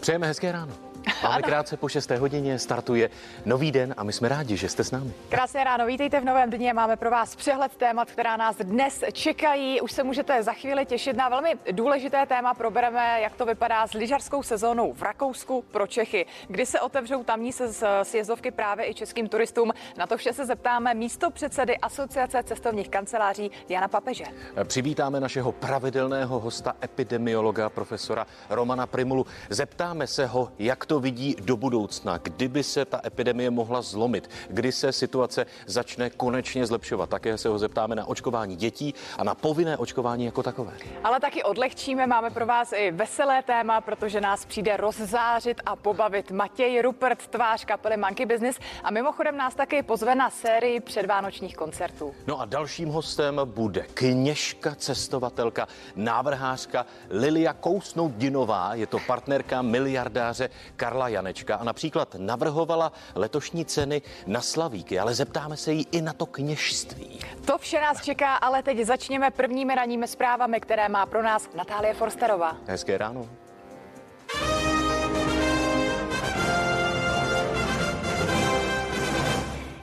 [0.00, 0.87] Přejeme hezké ráno.
[1.22, 2.10] Máme krátce po 6.
[2.10, 3.10] hodině, startuje
[3.44, 5.12] nový den a my jsme rádi, že jste s námi.
[5.28, 6.72] Krásné ráno, vítejte v novém dně.
[6.72, 9.80] Máme pro vás přehled témat, která nás dnes čekají.
[9.80, 12.54] Už se můžete za chvíli těšit na velmi důležité téma.
[12.54, 16.26] Probereme, jak to vypadá s lyžařskou sezónou v Rakousku pro Čechy.
[16.48, 17.68] Kdy se otevřou tamní se
[18.02, 19.72] sjezdovky právě i českým turistům.
[19.96, 24.24] Na to vše se zeptáme místo předsedy Asociace cestovních kanceláří Jana Papeže.
[24.64, 29.26] Přivítáme našeho pravidelného hosta, epidemiologa profesora Romana Primulu.
[29.50, 34.72] Zeptáme se ho, jak to vidí do budoucna, kdyby se ta epidemie mohla zlomit, kdy
[34.72, 37.10] se situace začne konečně zlepšovat.
[37.10, 40.72] Také se ho zeptáme na očkování dětí a na povinné očkování jako takové.
[41.04, 46.30] Ale taky odlehčíme, máme pro vás i veselé téma, protože nás přijde rozzářit a pobavit
[46.30, 52.14] Matěj Rupert, tvář kapely Monkey Business a mimochodem nás taky pozve na sérii předvánočních koncertů.
[52.26, 60.50] No a dalším hostem bude kněžka, cestovatelka, návrhářka Lilia Kousnout Dinová, je to partnerka miliardáře
[60.76, 66.12] Karla Janečka a například navrhovala letošní ceny na Slavíky, ale zeptáme se jí i na
[66.12, 67.20] to kněžství.
[67.44, 71.94] To vše nás čeká, ale teď začněme prvními ranními zprávami, které má pro nás Natálie
[71.94, 72.56] Forsterová.
[72.66, 73.28] Hezké ráno.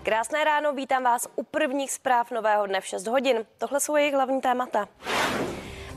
[0.04, 3.46] Krásné ráno, vítám vás u prvních zpráv nového dne v 6 hodin.
[3.58, 4.88] Tohle jsou jejich hlavní témata.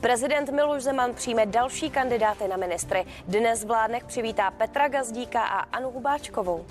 [0.01, 3.05] Prezident Miloš Zeman přijme další kandidáty na ministry.
[3.29, 6.65] Dnes vládnek přivítá Petra Gazdíka a Anu Hubáčkovou.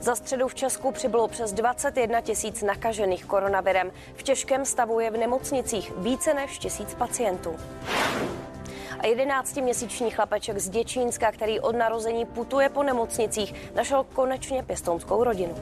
[0.00, 3.92] Za středu v Česku přibylo přes 21 tisíc nakažených koronavirem.
[4.14, 7.56] V těžkém stavu je v nemocnicích více než tisíc pacientů.
[8.98, 15.54] A 11-měsíční chlapeček z Děčínska, který od narození putuje po nemocnicích, našel konečně pěstounskou rodinu.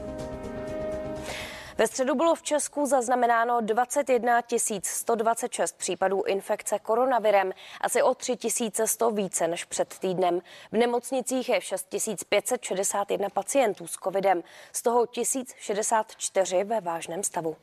[1.77, 4.41] Ve středu bylo v Česku zaznamenáno 21
[4.83, 8.37] 126 případů infekce koronavirem, asi o 3
[8.85, 10.41] 100 více než před týdnem.
[10.71, 11.95] V nemocnicích je 6
[12.29, 17.55] 561 pacientů s covidem, z toho 1064 ve vážném stavu.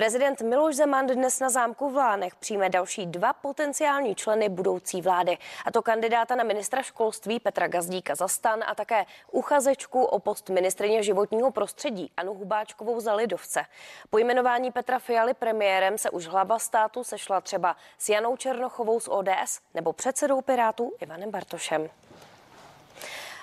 [0.00, 5.38] Prezident Miloš Zeman dnes na zámku v Lánech přijme další dva potenciální členy budoucí vlády.
[5.66, 10.48] A to kandidáta na ministra školství Petra Gazdíka za stan a také uchazečku o post
[10.48, 13.64] ministrině životního prostředí Anu Hubáčkovou za Lidovce.
[14.10, 19.08] Po jmenování Petra Fialy premiérem se už hlava státu sešla třeba s Janou Černochovou z
[19.08, 21.88] ODS nebo předsedou Pirátů Ivanem Bartošem.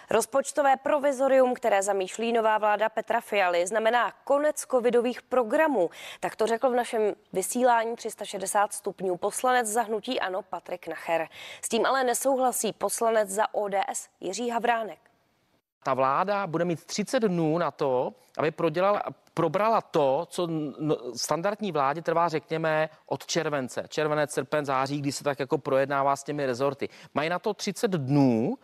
[0.09, 5.89] Rozpočtové provizorium, které zamýšlí nová vláda Petra Fialy, znamená konec covidových programů.
[6.19, 11.27] Tak to řekl v našem vysílání 360 stupňů poslanec za hnutí Ano Patrik Nacher.
[11.61, 15.06] S tím ale nesouhlasí poslanec za ODS Jiří Havránek.
[15.87, 19.03] Ta vláda bude mít 30 dnů na to, aby prodělala,
[19.33, 20.49] probrala to, co
[21.15, 23.85] standardní vládě trvá, řekněme, od července.
[23.89, 26.89] Červenec, srpen, září, kdy se tak jako projednává s těmi rezorty.
[27.13, 28.57] Mají na to 30 dnů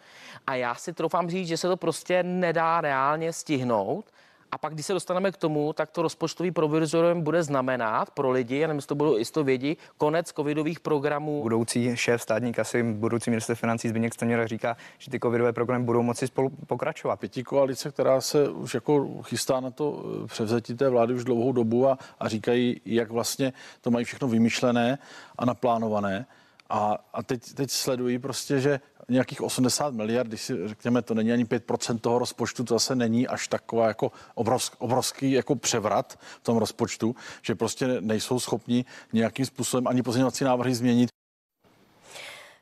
[0.48, 4.06] a já si troufám říct, že se to prostě nedá reálně stihnout.
[4.54, 8.58] A pak, když se dostaneme k tomu, tak to rozpočtový provizorium bude znamenat pro lidi,
[8.58, 11.42] já nevím, jestli to budou jisto vědí, konec covidových programů.
[11.42, 16.02] Budoucí šéf státní kasy, budoucí minister financí Zbigněk Stanjura říká, že ty covidové programy budou
[16.04, 17.20] moci spolu pokračovat.
[17.20, 21.52] Pětí koalice, která se už jako chystá na to eh, převzetí té vlády už dlouhou
[21.52, 24.98] dobu a, a říkají, jak vlastně to mají všechno vymyšlené
[25.38, 26.26] a naplánované.
[26.70, 28.80] A, a teď, teď sledují prostě, že
[29.10, 33.28] nějakých 80 miliard, když si řekněme, to není ani 5% toho rozpočtu, to zase není
[33.28, 39.46] až taková jako obrovský, obrovský jako převrat v tom rozpočtu, že prostě nejsou schopni nějakým
[39.46, 41.10] způsobem ani pozměňovací návrhy změnit.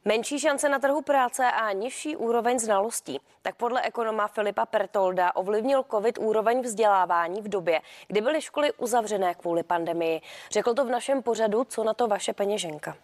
[0.06, 3.20] Menší šance na trhu práce a nižší úroveň znalostí.
[3.42, 9.34] Tak podle ekonoma Filipa Pertolda ovlivnil COVID úroveň vzdělávání v době, kdy byly školy uzavřené
[9.34, 10.22] kvůli pandemii.
[10.52, 12.96] Řekl to v našem pořadu, co na to vaše peněženka.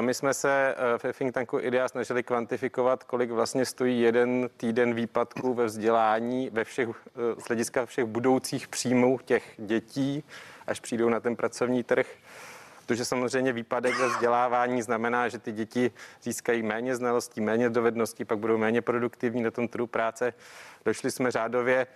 [0.00, 5.54] My jsme se v think tanku IDEA snažili kvantifikovat, kolik vlastně stojí jeden týden výpadku
[5.54, 6.88] ve vzdělání ve všech,
[7.38, 10.24] z hlediska všech budoucích příjmů těch dětí,
[10.66, 12.06] až přijdou na ten pracovní trh.
[12.86, 15.90] Protože samozřejmě výpadek ve vzdělávání znamená, že ty děti
[16.22, 20.32] získají méně znalostí, méně dovedností, pak budou méně produktivní na tom trhu práce.
[20.84, 21.86] Došli jsme řádově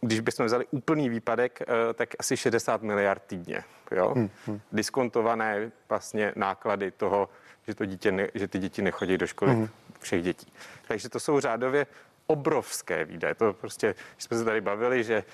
[0.00, 3.64] když bychom vzali úplný výpadek, eh, tak asi 60 miliard týdně.
[3.90, 4.12] Jo?
[4.14, 4.60] Hmm, hmm.
[4.72, 7.28] Diskontované vlastně náklady toho,
[7.66, 9.68] že, to dítě ne, že ty děti nechodí do školy hmm.
[10.00, 10.52] všech dětí.
[10.88, 11.86] Takže to jsou řádově
[12.26, 13.34] obrovské výdaje.
[13.34, 15.24] To prostě, když jsme se tady bavili, že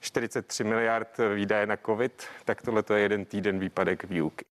[0.00, 4.44] 43 miliard výdaje na COVID, tak tohle je jeden týden výpadek výuky.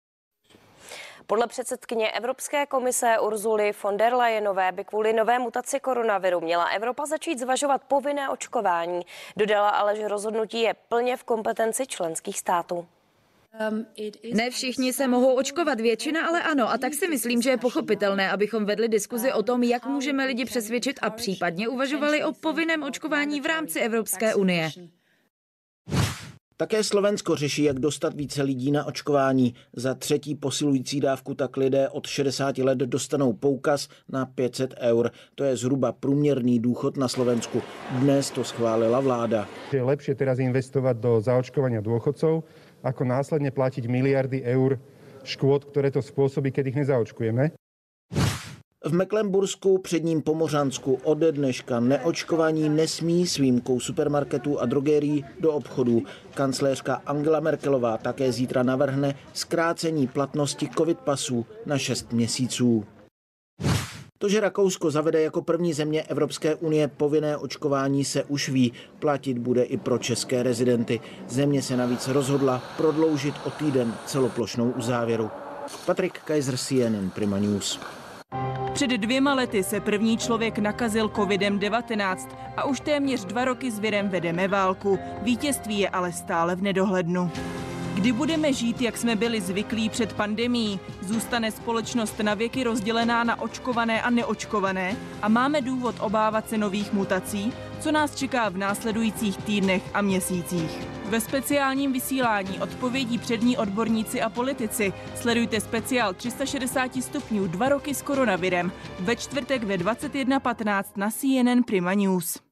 [1.27, 7.06] Podle předsedkyně Evropské komise Urzuly von der Leyenové by kvůli nové mutaci koronaviru měla Evropa
[7.06, 9.01] začít zvažovat povinné očkování.
[9.38, 12.88] Dodala ale, že rozhodnutí je plně v kompetenci členských států.
[14.33, 16.69] Ne všichni se mohou očkovat, většina ale ano.
[16.69, 20.45] A tak si myslím, že je pochopitelné, abychom vedli diskuzi o tom, jak můžeme lidi
[20.45, 24.69] přesvědčit a případně uvažovali o povinném očkování v rámci Evropské unie.
[26.57, 29.54] Také Slovensko řeší, jak dostat více lidí na očkování.
[29.75, 35.12] Za třetí posilující dávku tak lidé od 60 let dostanou poukaz na 500 eur.
[35.36, 37.62] To je zhruba průměrný důchod na Slovensku.
[38.00, 39.48] Dnes to schválila vláda.
[39.75, 42.48] Je lepšie teraz investovať do zaočkovania dôchodcov,
[42.88, 44.80] ako následne platiť miliardy eur
[45.28, 47.65] škôd, ktoré to spôsobí, keď ich nezaočkujeme.
[48.86, 56.04] V Mecklenbursku, předním Pomořansku, ode dneška neočkovaní nesmí s výjimkou supermarketů a drogérií do obchodů.
[56.34, 62.86] Kancléřka Angela Merkelová také zítra navrhne zkrácení platnosti covid pasů na 6 měsíců.
[64.18, 68.74] To, že Rakousko zavede jako první země Evropské unie povinné očkování, se už ví.
[69.00, 71.00] Platit bude i pro české rezidenty.
[71.28, 75.30] Země se navíc rozhodla prodloužit o týden celoplošnou uzávěru.
[75.86, 77.80] Patrik Kaiser, CNN Prima News.
[78.74, 82.18] Před dvěma lety se první člověk nakazil covidem-19
[82.58, 85.00] a už téměř dva roky s virem vedeme válku.
[85.22, 87.32] Vítězství je ale stále v nedohlednu.
[87.95, 90.80] Kdy budeme žít, jak jsme byli zvyklí před pandemí?
[91.01, 94.95] Zůstane společnost na věky rozdělená na očkované a neočkované?
[95.21, 97.53] A máme důvod obávat se nových mutací?
[97.80, 100.71] Co nás čeká v následujících týdnech a měsících?
[101.06, 108.01] Ve speciálním vysílání odpovědí přední odborníci a politici sledujte speciál 360 stupňů dva roky s
[108.01, 112.45] koronavirem ve čtvrtek ve 21.15 na CNN Prima News.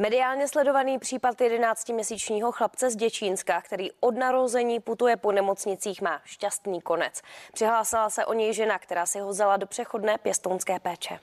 [0.00, 6.80] Mediálně sledovaný případ 11-měsíčního chlapce z Děčínska, který od narození putuje po nemocnicích, má šťastný
[6.80, 7.22] konec.
[7.52, 11.18] Přihlásila se o něj žena, která si ho vzala do přechodné pěstounské péče.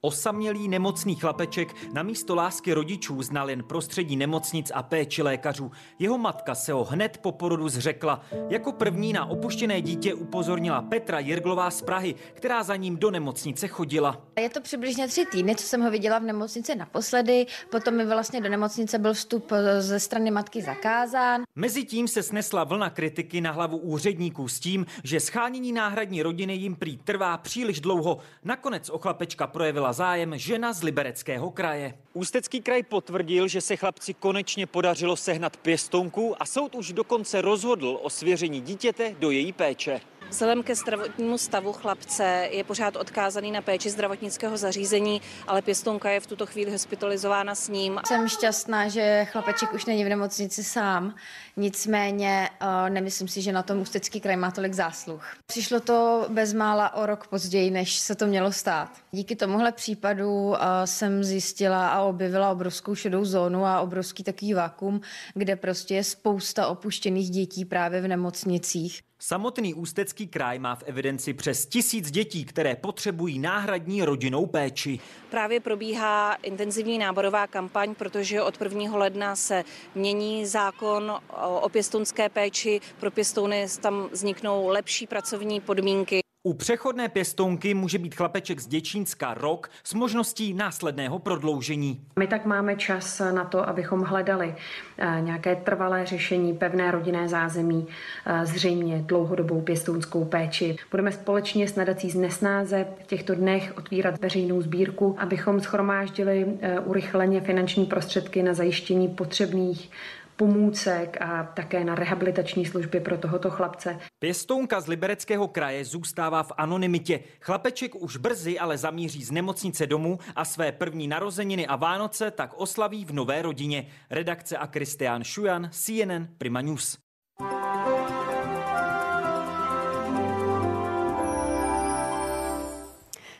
[0.00, 5.70] Osamělý nemocný chlapeček na místo lásky rodičů znal jen prostředí nemocnic a péči lékařů.
[5.98, 8.20] Jeho matka se ho hned po porodu zřekla.
[8.48, 13.68] Jako první na opuštěné dítě upozornila Petra Jirglová z Prahy, která za ním do nemocnice
[13.68, 14.26] chodila.
[14.40, 17.46] Je to přibližně tři týdny, co jsem ho viděla v nemocnici naposledy.
[17.70, 21.42] Potom mi vlastně do nemocnice byl vstup ze strany matky zakázán.
[21.54, 26.76] Mezitím se snesla vlna kritiky na hlavu úředníků s tím, že schánění náhradní rodiny jim
[26.76, 28.18] prý trvá příliš dlouho.
[28.44, 31.94] Nakonec o chlapečka projevila zájem žena z Libereckého kraje.
[32.12, 37.98] Ústecký kraj potvrdil, že se chlapci konečně podařilo sehnat pěstounku a soud už dokonce rozhodl
[38.02, 40.00] o svěření dítěte do její péče.
[40.30, 46.20] Vzhledem ke zdravotnímu stavu chlapce je pořád odkázaný na péči zdravotnického zařízení, ale pěstounka je
[46.20, 48.00] v tuto chvíli hospitalizována s ním.
[48.06, 51.14] Jsem šťastná, že chlapeček už není v nemocnici sám,
[51.56, 55.24] nicméně uh, nemyslím si, že na tom Ústecký kraj má tolik zásluh.
[55.46, 58.90] Přišlo to bezmála o rok později, než se to mělo stát.
[59.10, 65.00] Díky tomuhle případu uh, jsem zjistila a objevila obrovskou šedou zónu a obrovský takový vakuum,
[65.34, 69.02] kde prostě je spousta opuštěných dětí právě v nemocnicích.
[69.18, 74.98] Samotný Ústecký kraj má v evidenci přes tisíc dětí, které potřebují náhradní rodinnou péči.
[75.30, 78.96] Právě probíhá intenzivní náborová kampaň, protože od 1.
[78.96, 79.64] ledna se
[79.94, 81.20] mění zákon
[81.60, 82.80] o pěstounské péči.
[83.00, 86.25] Pro pěstouny tam vzniknou lepší pracovní podmínky.
[86.46, 92.00] U přechodné pěstounky může být chlapeček z Děčínska rok s možností následného prodloužení.
[92.18, 94.54] My tak máme čas na to, abychom hledali
[94.98, 97.86] eh, nějaké trvalé řešení, pevné rodinné zázemí,
[98.26, 100.76] eh, zřejmě dlouhodobou pěstounskou péči.
[100.90, 106.80] Budeme společně s nadací z Nesnáze v těchto dnech otvírat veřejnou sbírku, abychom schromáždili eh,
[106.80, 109.90] urychleně finanční prostředky na zajištění potřebných
[110.36, 113.98] pomůcek a také na rehabilitační služby pro tohoto chlapce.
[114.18, 117.20] Pěstounka z Libereckého kraje zůstává v anonymitě.
[117.40, 122.50] Chlapeček už brzy ale zamíří z nemocnice domů a své první narozeniny a Vánoce tak
[122.56, 123.86] oslaví v nové rodině.
[124.10, 126.98] Redakce a Kristián Šujan, CNN Prima News.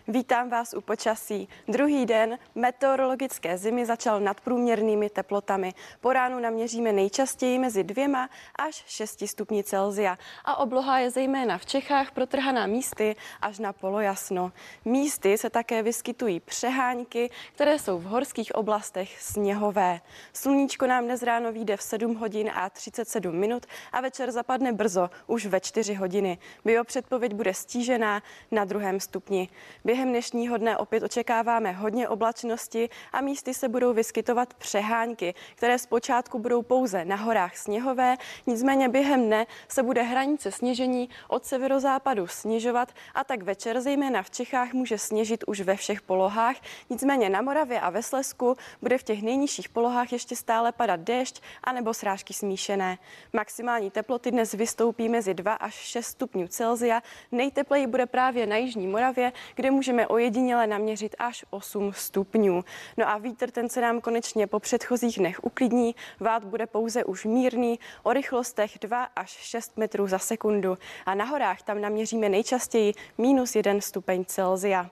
[0.08, 1.48] Vítám vás u počasí.
[1.68, 5.74] Druhý den meteorologické zimy začal nadprůměrnými teplotami.
[6.00, 11.66] Po ránu naměříme nejčastěji mezi dvěma až 6 stupni Celzia a obloha je zejména v
[11.66, 14.52] Čechách protrhaná místy až na polojasno.
[14.84, 20.00] Místy se také vyskytují přehánky, které jsou v horských oblastech sněhové.
[20.32, 25.10] Sluníčko nám dnes ráno vyjde v 7 hodin a 37 minut a večer zapadne brzo,
[25.26, 26.38] už ve 4 hodiny.
[26.64, 29.48] Biopředpověď bude stížená na druhém stupni.
[29.84, 35.78] Během Během dnešního dne opět očekáváme hodně oblačnosti a místy se budou vyskytovat přehánky, které
[35.78, 42.26] zpočátku budou pouze na horách sněhové, nicméně během dne se bude hranice sněžení od severozápadu
[42.26, 46.56] snižovat a tak večer zejména v Čechách může sněžit už ve všech polohách.
[46.90, 51.42] Nicméně na Moravě a ve Slesku bude v těch nejnižších polohách ještě stále padat déšť
[51.64, 52.98] anebo srážky smíšené.
[53.32, 57.02] Maximální teploty dnes vystoupí mezi 2 až 6 stupňů Celzia.
[57.32, 62.64] Nejtepleji bude právě na Jižní Moravě, kde můžeme ojediněle naměřit až 8 stupňů.
[62.96, 65.94] No a vítr ten se nám konečně po předchozích dnech uklidní.
[66.20, 70.78] Vát bude pouze už mírný o rychlostech 2 až 6 metrů za sekundu.
[71.06, 74.90] A na horách tam naměříme nejčastěji minus 1 stupeň Celzia.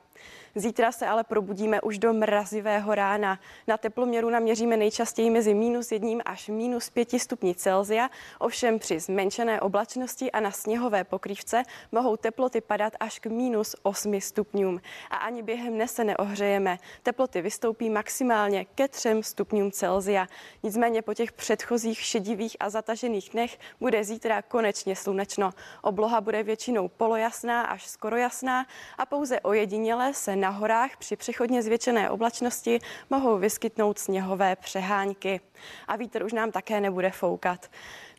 [0.56, 3.38] Zítra se ale probudíme už do mrazivého rána.
[3.66, 9.61] Na teploměru naměříme nejčastěji mezi minus jedním až minus pěti stupni Celzia, ovšem při zmenšené
[9.61, 14.80] oblačnosti a na sněhové pokrývce mohou teploty padat až k minus 8 stupňům.
[15.11, 16.78] A ani během dne se neohřejeme.
[17.02, 20.26] Teploty vystoupí maximálně ke 3 stupňům Celzia.
[20.62, 25.50] Nicméně po těch předchozích šedivých a zatažených dnech bude zítra konečně slunečno.
[25.82, 28.66] Obloha bude většinou polojasná až skoro jasná
[28.99, 32.79] a pouze ojediněle se na horách při přechodně zvětšené oblačnosti
[33.11, 35.41] mohou vyskytnout sněhové přehánky.
[35.89, 37.71] A vítr už nám také nebude foukat.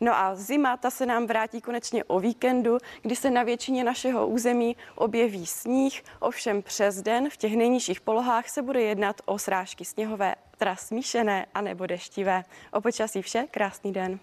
[0.01, 4.27] No a zima, ta se nám vrátí konečně o víkendu, kdy se na většině našeho
[4.27, 9.85] území objeví sníh, ovšem přes den v těch nejnižších polohách se bude jednat o srážky
[9.85, 12.43] sněhové, teda smíšené a nebo deštivé.
[12.71, 14.19] O počasí vše, krásný den.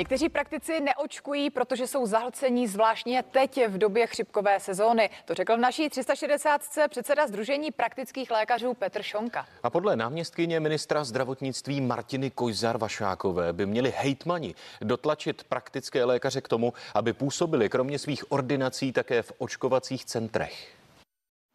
[0.00, 5.10] Někteří praktici neočkují, protože jsou zahlcení zvláštně teď v době chřipkové sezóny.
[5.24, 6.60] To řekl v naší 360.
[6.88, 9.46] předseda Združení praktických lékařů Petr Šonka.
[9.62, 16.48] A podle náměstkyně ministra zdravotnictví Martiny Kojzar Vašákové by měli hejtmani dotlačit praktické lékaře k
[16.48, 20.79] tomu, aby působili kromě svých ordinací také v očkovacích centrech.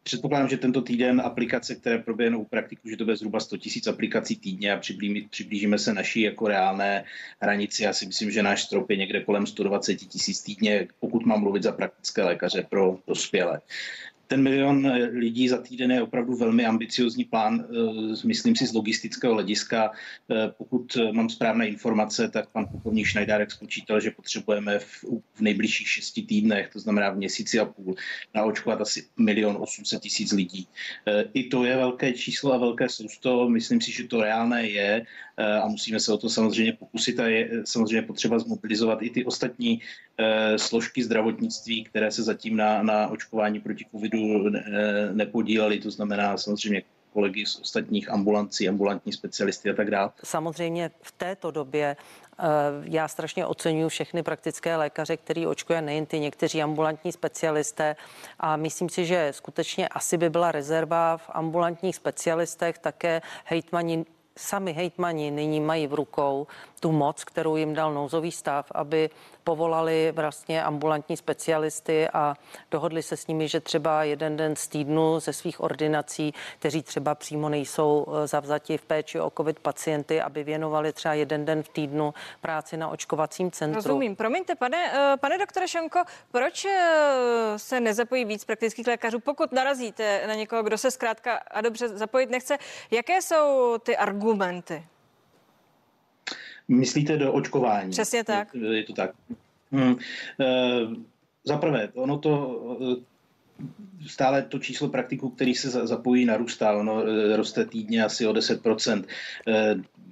[0.08, 3.96] Předpokládám, že tento týden aplikace, které proběhnou u praktiků, že to bude zhruba 100 000
[3.96, 4.82] aplikací týdně a
[5.30, 7.06] přiblížíme se naší jako reálné
[7.42, 7.84] hranici.
[7.84, 11.64] Já si myslím, že náš strop je někde kolem 120 tisíc týdně, pokud mám mluvit
[11.64, 13.62] za praktické lékaře pro dospělé
[14.28, 18.74] ten milion eh, lidí za týden je opravdu velmi ambiciozní plán, eh, myslím si z
[18.74, 19.92] logistického hlediska.
[20.32, 25.04] Eh, pokud mám správné informace, tak pan plukovník Šnajdárek spočítal, že potřebujeme v,
[25.34, 27.96] v nejbližších šesti týdnech, to znamená v měsíci a půl,
[28.34, 30.68] naočkovat asi milion 800 tisíc lidí.
[31.34, 33.50] I to je velké číslo a velké sousto.
[33.50, 35.06] Myslím si, že to reálné je
[35.38, 39.82] a musíme se o to samozřejmě pokusit a je samozřejmě potřeba zmobilizovat i ty ostatní
[40.58, 44.50] složky zdravotnictví, které se zatím na, na očkování proti covidu
[45.14, 46.84] nepodíleli, to znamená samozřejmě
[47.16, 50.12] kolegy z ostatních ambulancí, ambulantní specialisty a tak dále.
[50.24, 52.44] Samozřejmě v této době eh,
[52.84, 57.96] já strašně oceňuji všechny praktické lékaře, který očkuje nejen ty někteří ambulantní specialisté
[58.40, 64.06] a myslím si, že skutečně asi by byla rezerva v ambulantních specialistech, také hejtmani
[64.38, 66.48] sami hejtmani nyní mají v rukou
[66.80, 69.10] tu moc, kterou jim dal nouzový stav, aby
[69.44, 72.36] povolali vlastně ambulantní specialisty a
[72.72, 77.16] dohodli se s nimi, že třeba jeden den z týdnu ze svých ordinací, kteří třeba
[77.16, 81.70] přímo nejsou eh, zavzati v péči o covid pacienty, aby věnovali třeba jeden den v
[81.70, 83.76] týdnu práci na očkovacím centru.
[83.76, 84.16] Rozumím.
[84.16, 90.28] Promiňte, pane, eh, pane doktore Šonko, proč eh, se nezapojí víc praktických lékařů, pokud narazíte
[90.28, 92.58] na někoho, kdo se zkrátka a dobře zapojit nechce?
[92.92, 94.84] Jaké jsou ty argumenty?
[96.68, 97.92] Myslíte do očkování?
[97.92, 98.56] Přesně tak.
[98.56, 99.12] Je, je to tak.
[99.72, 99.96] Hmm.
[100.40, 100.46] E,
[101.44, 102.62] Za prvé, ono to
[104.08, 106.74] stále to číslo praktiků, který se zapojí, narůstá.
[106.74, 109.04] Ono eh, roste týdně asi o 10%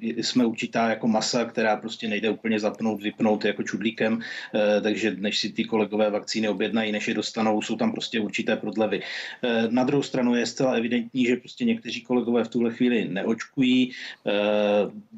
[0.01, 4.19] jsme určitá jako masa, která prostě nejde úplně zapnout, vypnout jako čudlíkem,
[4.55, 8.55] eh, takže než si ty kolegové vakcíny objednají, než je dostanou, jsou tam prostě určité
[8.55, 9.01] prodlevy.
[9.43, 13.91] Eh, na druhou stranu je zcela evidentní, že prostě někteří kolegové v tuhle chvíli neočkují.
[14.27, 14.31] Eh,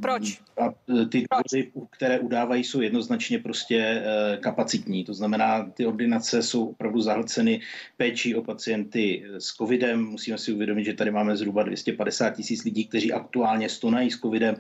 [0.02, 0.40] Proč?
[0.62, 0.72] A
[1.10, 4.04] ty důvody, které udávají, jsou jednoznačně prostě
[4.40, 5.04] kapacitní.
[5.04, 7.62] To znamená, ty ordinace jsou opravdu zahlceny
[7.98, 10.04] péčí o pacienty s covidem.
[10.06, 14.56] Musíme si uvědomit, že tady máme zhruba 250 tisíc lidí, kteří aktuálně stonají s covidem.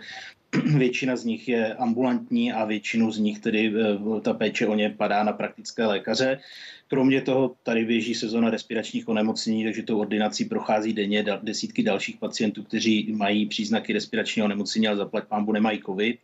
[0.77, 4.89] Většina z nich je ambulantní a většinu z nich tedy eh, ta péče o ně
[4.89, 6.39] padá na praktické lékaře.
[6.87, 12.63] Kromě toho tady běží sezona respiračních onemocnění, takže tou ordinací prochází denně desítky dalších pacientů,
[12.63, 16.19] kteří mají příznaky respiračního onemocnění, ale zaplať pámbu nemají covid.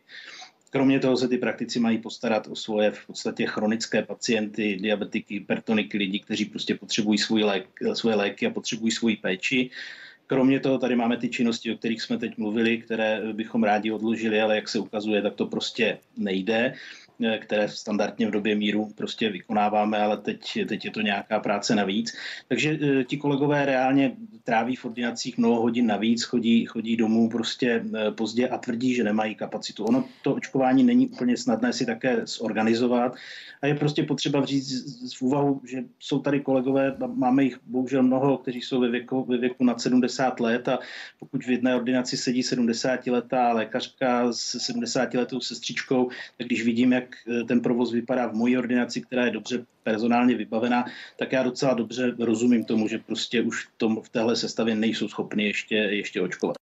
[0.70, 5.98] Kromě toho se ty praktici mají postarat o svoje v podstatě chronické pacienty, diabetiky, hypertoniky,
[5.98, 9.70] lidi, kteří prostě potřebují svůj lék, svoje léky a potřebují svoji péči.
[10.32, 14.40] Kromě toho tady máme ty činnosti, o kterých jsme teď mluvili, které bychom rádi odložili,
[14.40, 16.74] ale jak se ukazuje, tak to prostě nejde.
[17.38, 22.12] Které standardně v době míru prostě vykonáváme, ale teď, teď je to nějaká práce navíc.
[22.48, 24.12] Takže ti kolegové reálně
[24.44, 29.34] tráví v ordinacích mnoho hodin navíc, chodí, chodí domů prostě pozdě a tvrdí, že nemají
[29.34, 29.84] kapacitu.
[29.84, 33.14] Ono to očkování není úplně snadné si také zorganizovat
[33.62, 34.64] a je prostě potřeba vzít
[35.18, 39.38] v úvahu, že jsou tady kolegové, máme jich bohužel mnoho, kteří jsou ve věku, ve
[39.38, 40.78] věku nad 70 let a
[41.18, 46.92] pokud v jedné ordinaci sedí 70 letá lékařka s 70 letou sestřičkou, tak když vidím,
[47.02, 50.84] jak eh, ten provoz vypadá v mojí ordinaci, která je dobře personálně vybavená,
[51.16, 55.08] tak já docela dobře rozumím tomu, že prostě už v, tom, v téhle sestavě nejsou
[55.08, 56.56] schopni ještě, ještě očkovat.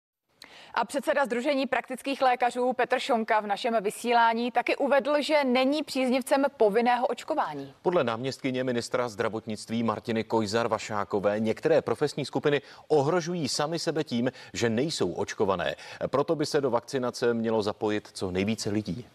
[0.75, 6.45] A předseda Združení praktických lékařů Petr Šonka v našem vysílání taky uvedl, že není příznivcem
[6.57, 7.75] povinného očkování.
[7.83, 14.71] Podle náměstkyně ministra zdravotnictví Martiny Kojzar Vašákové některé profesní skupiny ohrožují sami sebe tím, že
[14.71, 15.75] nejsou očkované.
[16.07, 19.07] Proto by se do vakcinace mělo zapojit co nejvíce lidí.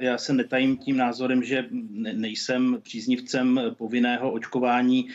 [0.00, 1.68] Já se netajím tím názorem, že
[2.12, 5.08] nejsem příznivcem povinného očkování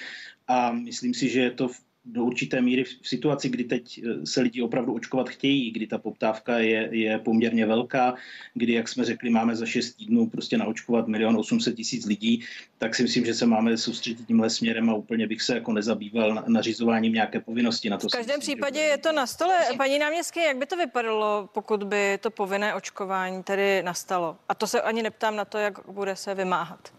[0.47, 4.25] a myslím si, že je to v do určité míry v situaci, kdy teď eh,
[4.25, 8.15] se lidi opravdu očkovat chtějí, kdy ta poptávka je, je poměrně velká,
[8.53, 12.43] kdy, jak jsme řekli, máme za 6 týdnů prostě naočkovat milion 800 tisíc lidí,
[12.77, 16.43] tak si myslím, že se máme soustředit tímhle směrem a úplně bych se jako nezabýval
[16.47, 18.07] nařizováním nějaké povinnosti na to.
[18.07, 19.55] V každém myslím, případě je to na stole.
[19.77, 24.37] Paní náměstky, jak by to vypadalo, pokud by to povinné očkování tedy nastalo?
[24.49, 26.98] A to se ani neptám na to, jak bude se vymáhat.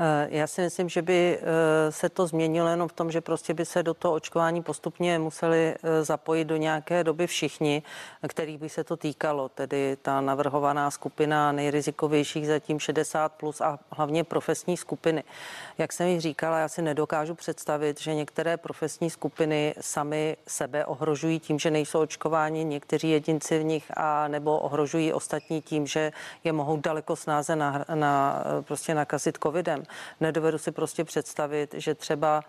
[0.00, 3.54] Eh, já si myslím, že by eh, se to změnilo jenom v tom, že prostě
[3.54, 7.82] by se do toho očkování postupně museli eh, zapojit do nějaké doby všichni,
[8.28, 14.24] kterých by se to týkalo, tedy ta navrhovaná skupina nejrizikovějších zatím 60 plus a hlavně
[14.24, 15.24] profesní skupiny.
[15.78, 21.40] Jak jsem již říkala, já si nedokážu představit, že některé profesní skupiny sami sebe ohrožují
[21.40, 26.12] tím, že nejsou očkováni, někteří jedinci v nich a nebo ohrožují ostatní tím, že
[26.44, 29.87] je mohou daleko snáze na, na, prostě nakazit covidem.
[30.20, 32.44] Nedovedu si prostě představit, že třeba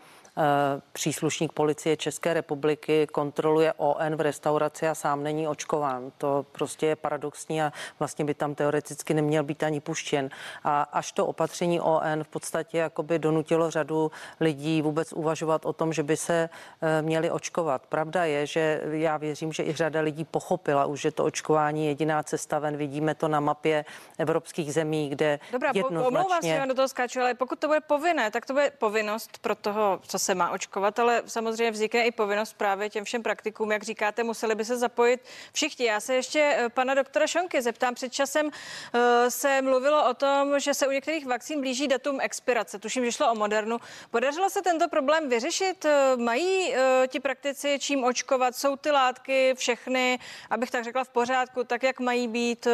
[0.94, 6.12] příslušník policie České republiky kontroluje ON v restauraci a sám není očkován.
[6.18, 10.30] To prostě je paradoxní a vlastně by tam teoreticky neměl být ani puštěn.
[10.64, 15.94] A až to opatření ON v podstatě jakoby donutilo řadu lidí vůbec uvažovat o tom,
[15.94, 16.50] že by se
[16.82, 17.86] eh, měli očkovat.
[17.86, 21.92] Pravda je, že já věřím, že i řada lidí pochopila už, že to očkování je
[21.92, 22.78] jediná cesta ven.
[22.78, 23.86] Vidíme to na mapě
[24.18, 26.54] evropských zemí, kde Dobrá, jednoznačně...
[26.54, 30.00] Dobrá, do toho skáču, ale pokud to bude povinné, tak to bude povinnost pro toho,
[30.04, 34.24] co se má očkovat, ale samozřejmě vznikne i povinnost právě těm všem praktikům, jak říkáte,
[34.24, 35.22] museli by se zapojit
[35.54, 35.86] všichni.
[35.86, 37.96] Já se ještě eh, pana doktora Šonky zeptám.
[37.96, 38.50] Před časem
[38.94, 42.80] eh, se mluvilo o tom, že se u některých vakcín blíží datum expirace.
[42.80, 43.78] Tuším, že šlo o Modernu.
[44.12, 45.86] Podařilo se tento problém vyřešit?
[45.86, 46.76] Eh, mají
[47.08, 48.56] ti praktici čím očkovat?
[48.56, 52.68] Jsou ty látky všechny, abych tak řekla, v pořádku, tak jak mají být?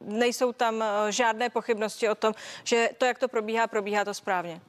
[0.00, 4.60] Nejsou tam žádné pochybnosti o tom, že to, jak to probíhá, probíhá to správně.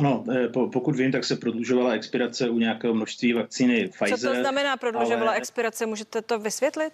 [0.00, 0.24] No,
[0.72, 4.18] pokud vím, tak se prodlužovala expirace u nějakého množství vakcíny Pfizer.
[4.18, 5.36] Co to znamená prodlužovala ale...
[5.36, 5.86] expirace?
[5.86, 6.92] Můžete to vysvětlit?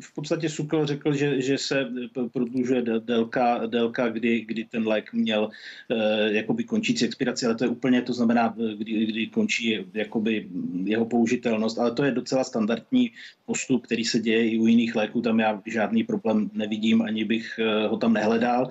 [0.00, 1.90] V podstatě Sukl řekl, že, že se
[2.32, 5.50] prodlužuje délka, délka kdy, kdy ten lék měl
[5.90, 10.48] eh, jakoby končící expiraci, ale to je úplně, to znamená, kdy, kdy končí jakoby
[10.84, 13.12] jeho použitelnost, ale to je docela standardní
[13.46, 17.58] postup, který se děje i u jiných léků, tam já žádný problém nevidím, ani bych
[17.58, 18.68] eh, ho tam nehledal.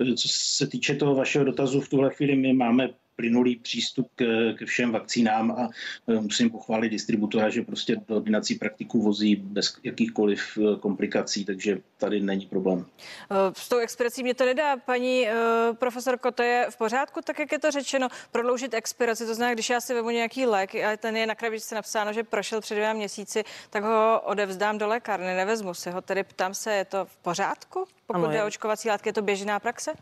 [0.00, 2.88] Eh, co se týče toho vašeho dotazu, v tuhle chvíli my máme
[3.20, 4.24] plynulý přístup k,
[4.58, 5.68] ke všem vakcínám a
[6.08, 11.78] e, musím pochválit distributora, že prostě do ordinací praktiků vozí bez jakýchkoliv e, komplikací, takže
[11.98, 12.86] tady není problém.
[13.30, 15.26] E, s tou expirací mě to nedá, paní
[15.72, 19.70] profesorko, to je v pořádku, tak jak je to řečeno, prodloužit expiraci, to znamená, když
[19.70, 22.92] já si vezmu nějaký lék a ten je na krabičce napsáno, že prošel před dvěma
[22.92, 27.16] měsíci, tak ho odevzdám do lékárny, nevezmu si ho, tedy ptám se, je to v
[27.16, 27.84] pořádku?
[28.06, 29.92] Pokud ano, je očkovací látky, je to běžná praxe?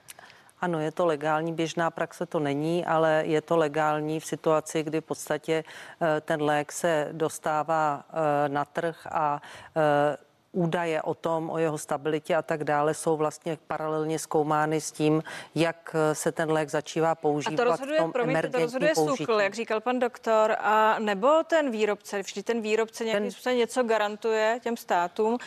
[0.60, 5.00] Ano, je to legální, běžná praxe to není, ale je to legální v situaci, kdy
[5.00, 5.64] v podstatě
[6.00, 9.42] eh, ten lék se dostává eh, na trh a
[9.76, 10.16] eh,
[10.52, 15.22] údaje o tom, o jeho stabilitě a tak dále jsou vlastně paralelně zkoumány s tím,
[15.54, 17.60] jak se ten lék začívá používat.
[17.60, 22.22] A to rozhoduje, promiňte, to rozhoduje SUKL, jak říkal pan doktor, a nebo ten výrobce,
[22.22, 23.30] vždy ten výrobce nějakým ten...
[23.30, 25.38] způsobem něco garantuje těm státům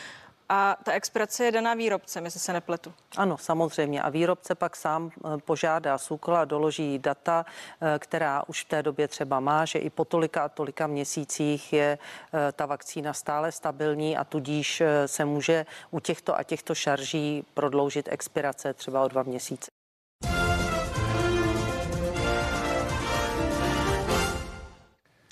[0.48, 2.92] a ta expirace je daná výrobcem, jestli se nepletu.
[3.16, 4.02] Ano, samozřejmě.
[4.02, 7.46] A výrobce pak sám eh, požádá SÚKL a doloží data,
[7.80, 11.72] eh, která už v té době třeba má, že i po tolika a tolika měsících
[11.72, 17.44] je eh, ta vakcína stále stabilní a tudíž se může u těchto a těchto šarží
[17.54, 19.71] prodloužit expirace třeba o dva měsíce.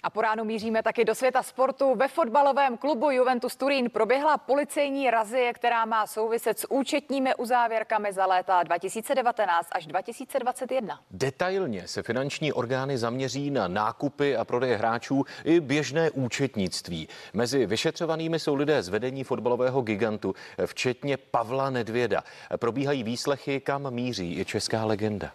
[0.03, 1.95] A po ránu míříme taky do světa sportu.
[1.95, 8.27] Ve fotbalovém klubu Juventus Turín proběhla policejní razie, která má souviset s účetními uzávěrkami za
[8.27, 11.01] léta 2019 až 2021.
[11.11, 17.09] Detailně se finanční orgány zaměří na nákupy a prodej hráčů i běžné účetnictví.
[17.33, 20.35] Mezi vyšetřovanými jsou lidé z vedení fotbalového gigantu,
[20.67, 22.23] včetně Pavla Nedvěda.
[22.57, 25.33] Probíhají výslechy, kam míří i česká legenda.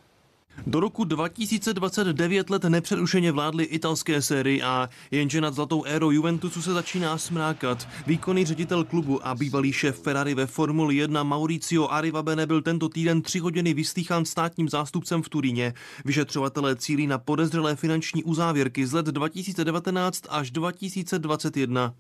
[0.68, 6.74] Do roku 2029 let nepřerušeně vládly italské série A, jenže nad zlatou érou Juventusu se
[6.74, 7.88] začíná smrákat.
[8.08, 13.22] Výkonný ředitel klubu a bývalý šéf Ferrari ve Formuli 1 Mauricio Arrivabene byl tento týden
[13.22, 15.74] tři hodiny vyslýchán státním zástupcem v Turíně.
[16.06, 21.94] Vyšetřovatelé cílí na podezřelé finanční uzávěrky z let 2019 až 2021.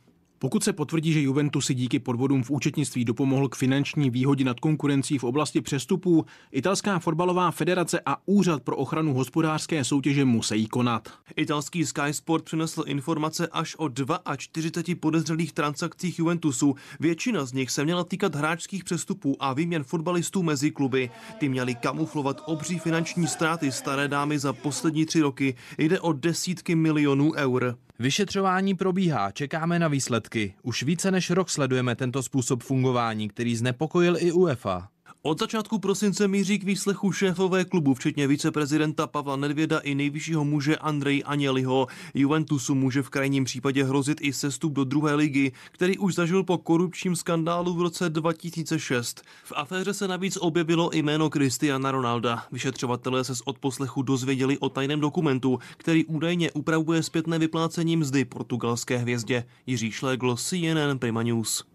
[0.45, 4.59] Pokud se potvrdí, že Juventus si díky podvodům v účetnictví dopomohl k finanční výhodě nad
[4.59, 11.09] konkurencí v oblasti přestupů, italská fotbalová federace a Úřad pro ochranu hospodářské soutěže musí konat.
[11.35, 13.89] Italský Sky Sport přinesl informace až o
[14.37, 16.75] 42 podezřelých transakcích Juventusu.
[16.99, 21.09] Většina z nich se měla týkat hráčských přestupů a výměn fotbalistů mezi kluby.
[21.37, 25.55] Ty měly kamuflovat obří finanční ztráty staré dámy za poslední tři roky.
[25.77, 27.75] Jde o desítky milionů eur.
[27.99, 30.53] Vyšetřování probíhá, čekáme na výsledky.
[30.63, 34.89] Už více než rok sledujeme tento způsob fungování, který znepokojil i UEFA.
[35.27, 40.77] Od začátku prosince míří k výslechu šéfové klubu, včetně viceprezidenta Pavla Nedvěda i nejvyššího muže
[40.77, 41.87] Andrej Aněliho.
[42.13, 46.57] Juventusu může v krajním případě hrozit i sestup do druhé ligy, který už zažil po
[46.57, 49.21] korupčním skandálu v roce 2006.
[49.43, 52.43] V aféře se navíc objevilo jméno Cristiana Ronalda.
[52.51, 58.97] Vyšetřovatelé se z odposlechu dozvěděli o tajném dokumentu, který údajně upravuje zpětné vyplácení mzdy portugalské
[58.97, 59.45] hvězdě.
[59.67, 61.74] Jiří Šlegl, CNN Prima News.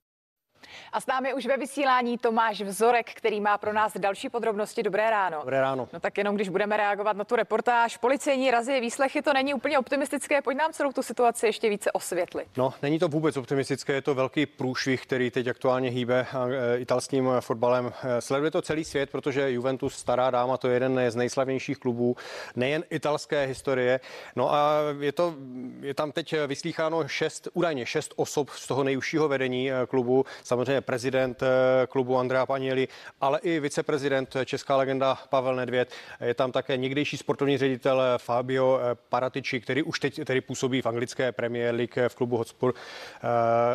[0.93, 4.83] A s námi už ve vysílání Tomáš Vzorek, který má pro nás další podrobnosti.
[4.83, 5.39] Dobré ráno.
[5.41, 5.89] Dobré ráno.
[5.93, 9.79] No tak jenom když budeme reagovat na tu reportáž, policejní razie, výslechy, to není úplně
[9.79, 10.43] optimistické.
[10.43, 12.49] Pojď nám celou tu situaci ještě více osvětlit.
[12.57, 17.31] No, není to vůbec optimistické, je to velký průšvih, který teď aktuálně hýbe e, italským
[17.41, 17.93] fotbalem.
[18.03, 22.17] E, sleduje to celý svět, protože Juventus, stará dáma, to je jeden z nejslavnějších klubů,
[22.57, 24.01] nejen italské historie.
[24.37, 25.35] No a je, to,
[25.81, 30.25] je tam teď vyslýcháno šest, údajně šest osob z toho nejužšího vedení klubu.
[30.43, 31.43] Samozřejmě prezident
[31.89, 32.89] klubu Andrea Panieli,
[33.21, 35.93] ale i viceprezident česká legenda Pavel Nedvěd.
[36.21, 41.33] Je tam také někdejší sportovní ředitel Fabio Paratici, který už teď který působí v anglické
[41.33, 42.75] Premier League v klubu Hotspur,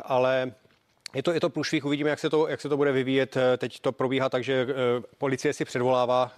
[0.04, 0.52] ale
[1.14, 3.38] je to, je to průšvih, uvidíme, jak se, to, jak se to bude vyvíjet.
[3.58, 4.68] Teď to probíhá tak, že
[5.18, 6.32] policie si předvolává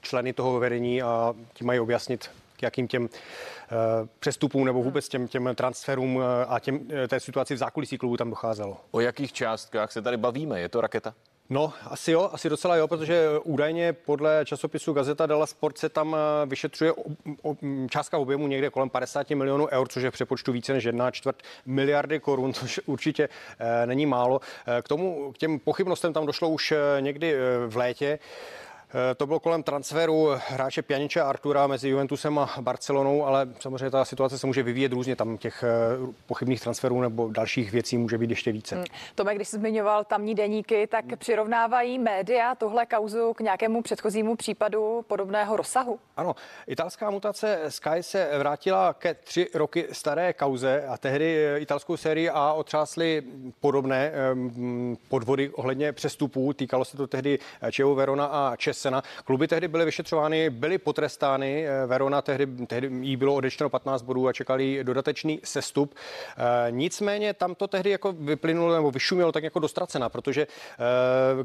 [0.00, 3.08] členy toho vedení a ti mají objasnit, k jakým těm
[4.18, 8.76] přestupům nebo vůbec těm, těm transferům a těm, té situaci v zákulisí klubu tam docházelo.
[8.90, 10.60] O jakých částkách se tady bavíme?
[10.60, 11.14] Je to raketa?
[11.50, 16.16] No, asi jo, asi docela jo, protože údajně podle časopisu Gazeta della Sport se tam
[16.46, 17.02] vyšetřuje o,
[17.42, 17.56] o,
[17.90, 21.42] částka objemu někde kolem 50 milionů eur, což je v přepočtu více než jedna čtvrt
[21.66, 24.40] miliardy korun, což určitě e, není málo.
[24.78, 28.18] E, k tomu, k těm pochybnostem tam došlo už někdy v létě.
[29.16, 34.38] To bylo kolem transferu hráče Pjaniče Artura mezi Juventusem a Barcelonou, ale samozřejmě ta situace
[34.38, 35.16] se může vyvíjet různě.
[35.16, 35.64] Tam těch
[36.26, 38.74] pochybných transferů nebo dalších věcí může být ještě více.
[38.74, 38.84] Hmm.
[39.14, 45.04] Tome, když jsi zmiňoval tamní deníky, tak přirovnávají média tohle kauzu k nějakému předchozímu případu
[45.08, 45.98] podobného rozsahu?
[46.16, 52.30] Ano, italská mutace Sky se vrátila ke tři roky staré kauze a tehdy italskou sérii
[52.30, 53.22] A otřásly
[53.60, 54.12] podobné
[55.08, 56.52] podvody ohledně přestupů.
[56.52, 57.38] Týkalo se to tehdy
[57.70, 59.02] Čeho Verona a Čes Sena.
[59.24, 61.66] Kluby tehdy byly vyšetřovány, byly potrestány.
[61.86, 65.94] Verona tehdy, tehdy jí bylo odečteno 15 bodů a čekali dodatečný sestup.
[66.70, 70.46] Nicméně tam to tehdy jako vyplynulo nebo vyšumělo tak jako dostracena, protože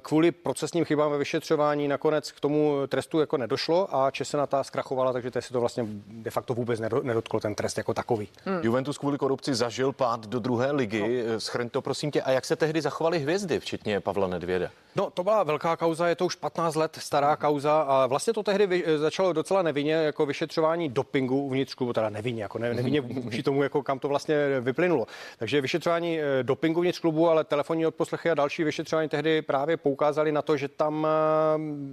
[0.01, 5.13] kvůli procesním chybám ve vyšetřování nakonec k tomu trestu jako nedošlo a Česena ta zkrachovala,
[5.13, 8.27] takže se to vlastně de facto vůbec nedotklo ten trest jako takový.
[8.45, 8.59] Hmm.
[8.63, 11.25] Juventus kvůli korupci zažil pád do druhé ligy.
[11.27, 11.39] No.
[11.39, 12.21] Schrň to prosím tě.
[12.21, 14.69] A jak se tehdy zachovali hvězdy, včetně Pavla Nedvěda?
[14.95, 18.43] No, to byla velká kauza, je to už 15 let stará kauza a vlastně to
[18.43, 23.01] tehdy vy, začalo docela nevinně jako vyšetřování dopingu uvnitř klubu, teda nevinně, jako ne, nevinně
[23.01, 25.05] vůči tomu, jako kam to vlastně vyplynulo.
[25.39, 30.41] Takže vyšetřování dopingu uvnitř klubu, ale telefonní odposlechy a další vyšetřování tehdy právě poukázali na
[30.41, 31.07] to, že tam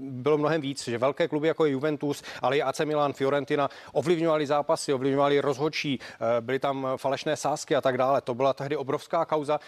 [0.00, 4.46] bylo mnohem víc, že velké kluby jako je Juventus, ale i AC Milan, Fiorentina ovlivňovali
[4.46, 5.98] zápasy, ovlivňovali rozhodčí,
[6.40, 8.20] byly tam falešné sázky a tak dále.
[8.20, 9.60] To byla tehdy obrovská kauza.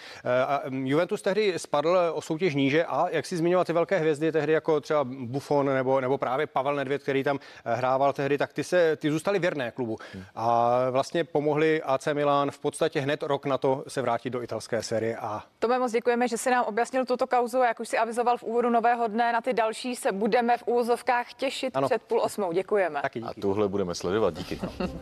[0.70, 4.80] Juventus tehdy spadl o soutěž níže a jak si zmiňoval ty velké hvězdy, tehdy jako
[4.80, 8.96] třeba Buffon Buffon nebo, nebo právě Pavel Nedvěd, který tam hrával tehdy, tak ty, se,
[8.96, 9.98] ty zůstali věrné klubu.
[10.34, 14.82] A vlastně pomohli AC Milan v podstatě hned rok na to se vrátit do italské
[14.82, 15.42] série A.
[15.58, 17.58] Tome, moc děkujeme, že si nám objasnil tuto kauzu.
[17.58, 21.34] Jak už si avizoval v úvodu nového dne, na ty další se budeme v úvozovkách
[21.34, 21.88] těšit ano.
[21.88, 22.52] před půl osmou.
[22.52, 23.02] Děkujeme.
[23.02, 23.40] Taky díky.
[23.40, 24.60] A tuhle budeme sledovat, díky.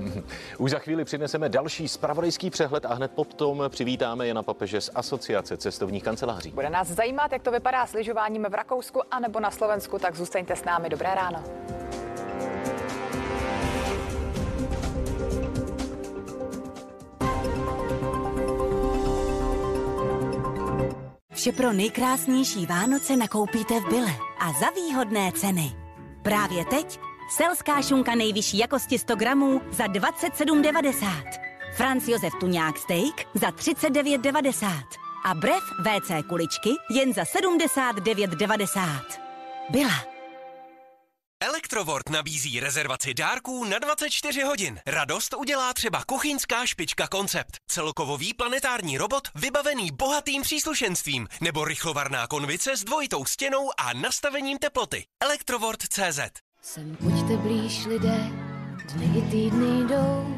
[0.58, 5.56] už za chvíli přineseme další spravodajský přehled a hned potom přivítáme Jana Papeže z Asociace
[5.56, 6.50] cestovních kanceláří.
[6.50, 10.16] Bude nás zajímat, jak to vypadá s lyžováním v Rakousku a nebo na Slovensku, tak
[10.16, 10.88] zůstaňte s námi.
[10.88, 11.44] Dobré ráno.
[21.40, 25.72] Vše pro nejkrásnější Vánoce nakoupíte v Bile a za výhodné ceny.
[26.22, 26.98] Právě teď
[27.30, 31.40] selská šunka nejvyšší jakosti 100 gramů za 27,90.
[31.76, 34.66] Franz Josef Tuňák Steak za 39,90.
[35.24, 39.00] A brev WC kuličky jen za 79,90.
[39.70, 40.19] Byla.
[41.42, 44.80] Elektrovort nabízí rezervaci dárků na 24 hodin.
[44.86, 52.76] Radost udělá třeba kuchyňská špička koncept, celkovový planetární robot vybavený bohatým příslušenstvím nebo rychlovarná konvice
[52.76, 55.04] s dvojitou stěnou a nastavením teploty.
[55.22, 56.20] Elektrovort.cz
[56.62, 58.30] Sem pojďte blíž lidé,
[58.92, 60.36] dny i týdny jdou.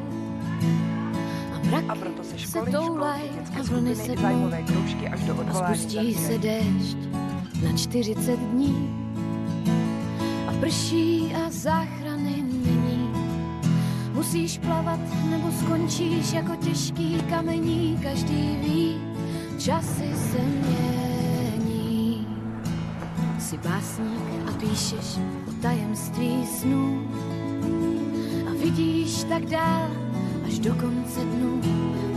[1.55, 5.21] A mraky a proto se školy, se toulaj školky, a vlny se zájmové kroužky až
[5.25, 5.79] do a odvolání.
[5.79, 6.97] spustí se déšť
[7.63, 9.03] na 40 dní.
[10.63, 13.11] Prší a záchrany není.
[14.13, 17.99] Musíš plavat nebo skončíš jako těžký kamení.
[18.03, 18.97] Každý ví,
[19.59, 22.27] časy se mění.
[23.39, 27.11] Jsi básník a píšeš o tajemství snů.
[28.51, 29.91] A vidíš tak dál
[30.47, 31.61] až do konce dnů.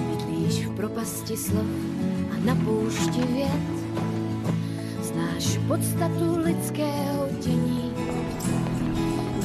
[0.10, 1.66] Bydlíš v propasti slov
[2.32, 3.86] a na poušti věd.
[5.02, 7.95] Znáš podstatu lidského dění.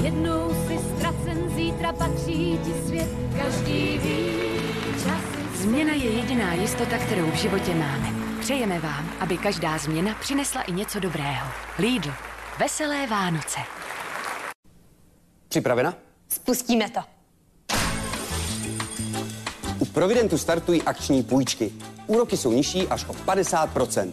[0.02, 3.08] Jednou si ztracen, zítra patří ti svět.
[3.38, 4.30] Každý ví,
[4.92, 8.08] časy Změna je jediná jistota, kterou v životě máme.
[8.40, 11.48] Přejeme vám, aby každá změna přinesla i něco dobrého.
[11.78, 12.10] Lidl.
[12.58, 13.60] Veselé Vánoce.
[15.48, 15.94] Připravena?
[16.28, 17.00] Spustíme to.
[19.78, 21.72] U Providentu startují akční půjčky.
[22.06, 24.12] Úroky jsou nižší až o 50%.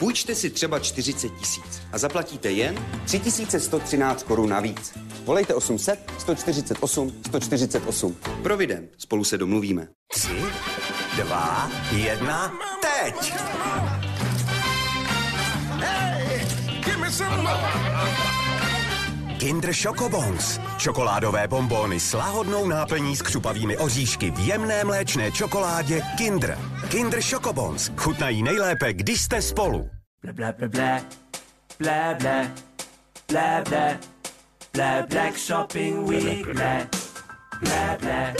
[0.00, 4.98] Půjčte si třeba 40 tisíc a zaplatíte jen 3113 korun navíc.
[5.24, 8.16] Volejte 800 148 148.
[8.42, 8.90] Provident.
[8.98, 9.88] Spolu se domluvíme.
[10.12, 10.42] Tři,
[11.16, 13.32] dva, jedna, teď!
[15.78, 16.46] Hey,
[16.84, 18.29] give me some more.
[19.40, 20.60] Kinder Chocobons.
[20.78, 26.58] Čokoládové bombóny s lahodnou náplní s křupavými oříšky v jemné mléčné čokoládě Kinder.
[26.88, 27.92] Kinder Chocobons.
[27.96, 29.90] Chutnají nejlépe, když jste spolu.
[30.22, 31.00] Bla bla bla bla.
[31.78, 32.46] Bla bla.
[33.28, 33.98] Bla bla.
[34.72, 36.46] Bla Black Shopping Week.
[36.46, 36.76] Bla.
[37.60, 38.32] Bla bla.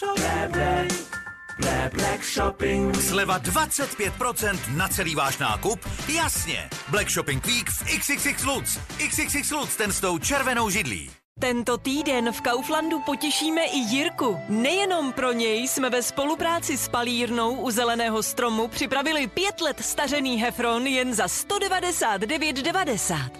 [0.00, 0.48] Bla bla.
[0.48, 1.15] Bla
[1.58, 3.04] Black Shopping Week.
[3.04, 5.80] Sleva 25% na celý váš nákup?
[6.08, 6.70] Jasně!
[6.88, 8.78] Black Shopping Week v XXX Lutz.
[9.08, 11.10] XXX Lutz, ten s tou červenou židlí.
[11.40, 14.40] Tento týden v Kauflandu potěšíme i Jirku.
[14.48, 20.36] Nejenom pro něj jsme ve spolupráci s palírnou u Zeleného stromu připravili pět let stařený
[20.36, 23.30] hefron jen za 199,90.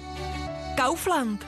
[0.77, 1.47] Kaufland.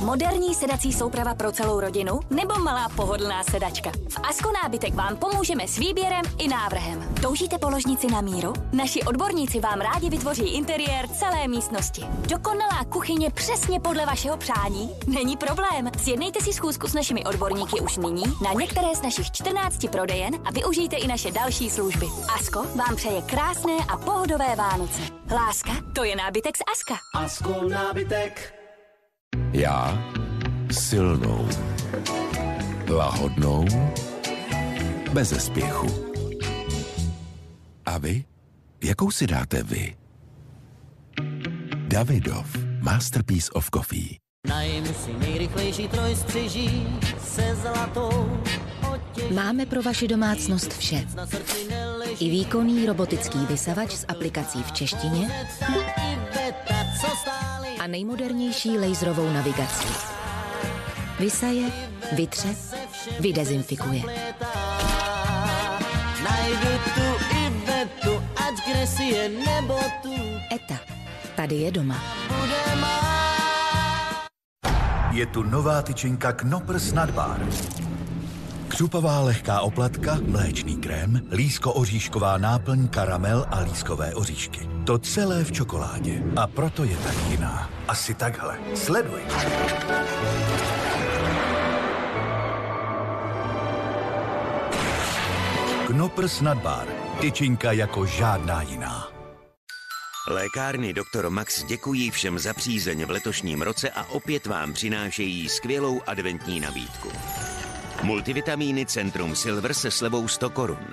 [0.00, 3.90] Moderní sedací souprava pro celou rodinu nebo malá pohodlná sedačka.
[4.08, 7.14] V Asko nábytek vám pomůžeme s výběrem i návrhem.
[7.22, 8.52] Toužíte položnici na míru?
[8.72, 12.02] Naši odborníci vám rádi vytvoří interiér celé místnosti.
[12.28, 14.90] Dokonalá kuchyně přesně podle vašeho přání?
[15.06, 15.90] Není problém.
[15.98, 20.50] Sjednejte si schůzku s našimi odborníky už nyní na některé z našich 14 prodejen a
[20.50, 22.06] využijte i naše další služby.
[22.34, 25.02] Asko vám přeje krásné a pohodové Vánoce.
[25.30, 26.94] Láska, to je nábytek z Aska.
[27.14, 28.57] Asko nábytek.
[29.52, 29.98] Já
[30.70, 31.48] silnou,
[32.88, 33.66] lahodnou,
[35.12, 35.86] bez spěchu.
[37.86, 38.24] A vy?
[38.84, 39.96] Jakou si dáte vy?
[41.88, 44.16] Davidov, Masterpiece of Coffee.
[44.48, 46.86] Najmi si nejrychlejší trojstřiží
[47.24, 48.42] se zlatou
[49.34, 51.06] Máme pro vaši domácnost vše.
[52.20, 55.46] I výkonný robotický vysavač s aplikací v češtině
[57.90, 59.88] nejmodernější laserovou navigací.
[61.20, 61.70] Vysaje,
[62.12, 62.48] vytře,
[63.20, 64.02] vydezinfikuje.
[66.24, 70.14] Najdu tu Ivetu, ať kde si je nebo tu
[70.54, 70.78] ETA.
[71.36, 72.02] Tady je doma.
[72.28, 72.98] bude má.
[75.12, 77.46] Je tu nová tyčinka Knoppers Nadbar.
[78.78, 84.68] Křupavá lehká oplatka, mléčný krém, lísko-oříšková náplň, karamel a lískové oříšky.
[84.86, 86.22] To celé v čokoládě.
[86.36, 87.70] A proto je tak jiná.
[87.88, 88.58] Asi takhle.
[88.74, 89.20] Sleduj.
[95.86, 96.86] Knoprs Nadbar.
[97.20, 99.08] Tyčinka jako žádná jiná.
[100.28, 101.28] Lékárny Dr.
[101.28, 107.08] Max děkují všem za přízeň v letošním roce a opět vám přinášejí skvělou adventní nabídku.
[108.02, 110.86] Multivitamíny Centrum Silver se slevou 100 korun.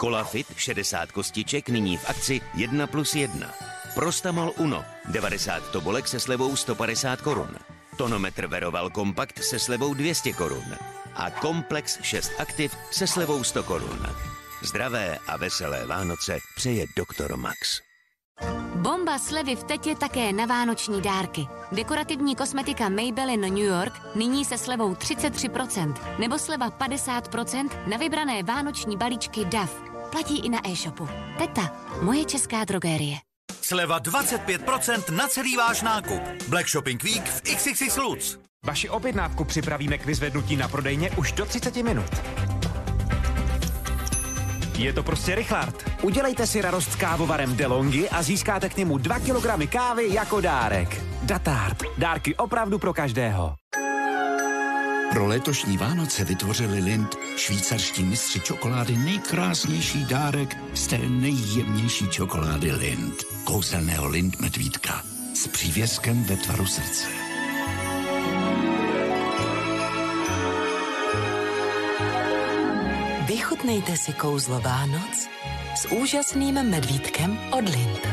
[0.00, 3.54] Colafit 60 kostiček nyní v akci 1 plus 1.
[3.94, 7.56] Prostamol Uno 90 tobolek se slevou 150 korun.
[7.96, 10.76] Tonometr Veroval Kompakt se slevou 200 korun.
[11.14, 14.06] A Komplex 6 Aktiv se slevou 100 korun.
[14.62, 17.36] Zdravé a veselé Vánoce přeje Dr.
[17.36, 17.80] Max.
[19.14, 21.46] Bomba slevy v Tetě také na vánoční dárky.
[21.72, 28.96] Dekorativní kosmetika Maybelline New York nyní se slevou 33%, nebo sleva 50% na vybrané vánoční
[28.96, 29.82] balíčky DAF.
[30.10, 31.08] Platí i na e-shopu.
[31.38, 33.16] Teta, moje česká drogérie.
[33.60, 36.22] Sleva 25% na celý váš nákup.
[36.48, 38.36] Black Shopping Week v XXX Lutz.
[38.66, 42.10] Vaši objednávku připravíme k vyzvednutí na prodejně už do 30 minut.
[44.78, 45.90] Je to prostě Richard.
[46.02, 51.02] Udělejte si radost s kávovarem DeLonghi a získáte k němu 2 kg kávy jako dárek.
[51.22, 51.82] Datard.
[51.98, 53.54] Dárky opravdu pro každého.
[55.12, 63.24] Pro letošní Vánoce vytvořili Lind švýcarští mistři čokolády nejkrásnější dárek z té nejjemnější čokolády Lind.
[63.44, 65.02] Kouzelného Lind medvídka
[65.34, 67.23] s přívěskem ve tvaru srdce.
[73.64, 75.24] Vychutnejte si kouzlo Vánoc
[75.72, 78.04] s úžasným medvídkem od Lind.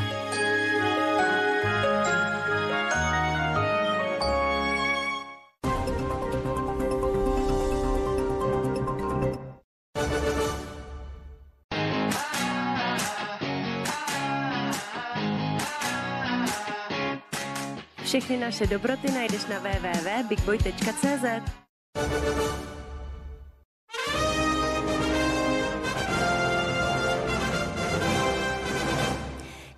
[18.07, 21.27] Všechny naše dobroty najdeš na www.bigboy.cz.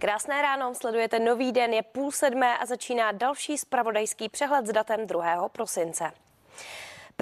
[0.04, 5.08] Krásné ráno, sledujete nový den, je půl sedmé a začíná další spravodajský přehled s datem
[5.08, 5.50] 2.
[5.50, 6.12] prosince.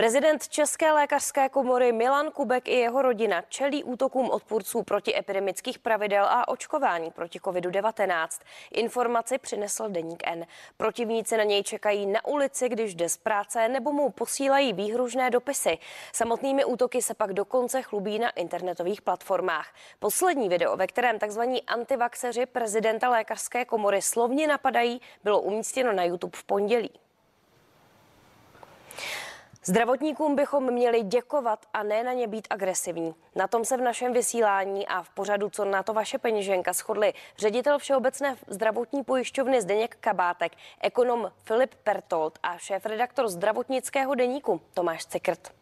[0.02, 6.48] Prezident České lékařské komory Milan Kubek i jeho rodina čelí útokům odpůrců protiepidemických pravidel a
[6.48, 8.28] očkování proti COVID-19.
[8.72, 10.46] Informaci přinesl Deník N.
[10.78, 15.78] Protivníci na něj čekají na ulici, když jde z práce nebo mu posílají výhružné dopisy.
[16.14, 19.68] Samotnými útoky se pak dokonce chlubí na internetových platformách.
[20.00, 21.42] Poslední video, ve kterém tzv.
[21.68, 26.92] antivaxeři prezidenta lékařské komory slovně napadají, bylo umístěno na YouTube v pondělí.
[29.66, 33.16] Zdravotníkům bychom měli děkovat a ne na ně být agresivní.
[33.36, 37.14] Na tom se v našem vysílání a v pořadu Co na to vaše peněženka shodli
[37.38, 45.61] ředitel Všeobecné zdravotní pojišťovny Zdeněk Kabátek, ekonom Filip Pertold a šéf-redaktor zdravotnického deníku Tomáš Cikrt.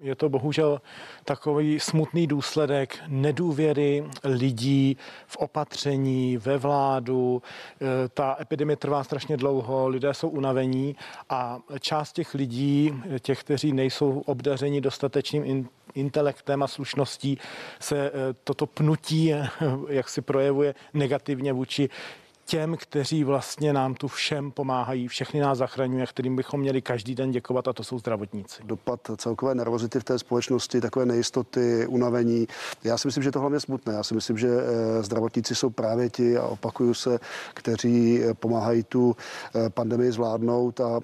[0.00, 0.80] Je to bohužel
[1.24, 7.42] takový smutný důsledek nedůvěry lidí v opatření, ve vládu.
[7.80, 10.96] E, ta epidemie trvá strašně dlouho, lidé jsou unavení
[11.28, 17.38] a část těch lidí, těch, kteří nejsou obdařeni dostatečným intelektem a slušností,
[17.80, 18.12] se e,
[18.44, 19.32] toto pnutí,
[19.88, 21.88] jak si projevuje negativně vůči
[22.46, 27.30] těm, kteří vlastně nám tu všem pomáhají, všechny nás zachraňují, kterým bychom měli každý den
[27.30, 28.62] děkovat, a to jsou zdravotníci.
[28.64, 32.46] Dopad celkové nervozity v té společnosti, takové nejistoty, unavení.
[32.84, 33.94] Já si myslím, že to hlavně smutné.
[33.94, 37.18] Já si myslím, že eh, zdravotníci jsou právě ti, a opakuju se,
[37.54, 39.16] kteří eh, pomáhají tu
[39.54, 41.00] eh, pandemii zvládnout a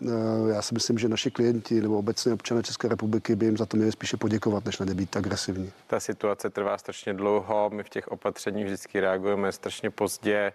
[0.48, 3.76] já si myslím, že naši klienti nebo obecně občané České republiky by jim za to
[3.76, 5.72] měli spíše poděkovat, než na být agresivní.
[5.86, 10.52] Ta situace trvá strašně dlouho, my v těch opatřeních vždycky reagujeme strašně pozdě.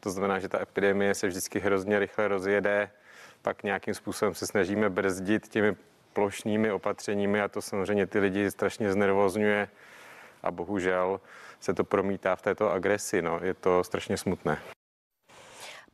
[0.00, 2.90] To znamená, že ta epidemie se vždycky hrozně rychle rozjede,
[3.42, 5.76] pak nějakým způsobem se snažíme brzdit těmi
[6.12, 9.68] plošnými opatřeními a to samozřejmě ty lidi strašně znervozňuje
[10.42, 11.20] a bohužel
[11.60, 13.22] se to promítá v této agresi.
[13.22, 13.40] No.
[13.42, 14.58] Je to strašně smutné.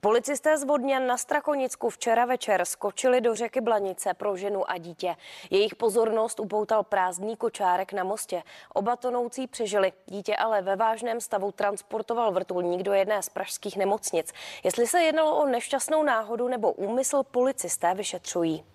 [0.05, 5.17] Policisté z Vodňan na Strakonicku včera večer skočili do řeky Blanice pro ženu a dítě.
[5.51, 8.43] Jejich pozornost upoutal prázdný kočárek na mostě.
[8.75, 9.93] Oba tonoucí přežili.
[10.07, 14.33] Dítě ale ve vážném stavu transportoval vrtulník do jedné z pražských nemocnic.
[14.65, 18.74] Jestli se jednalo o nešťastnou náhodu nebo úmysl, policisté vyšetřují.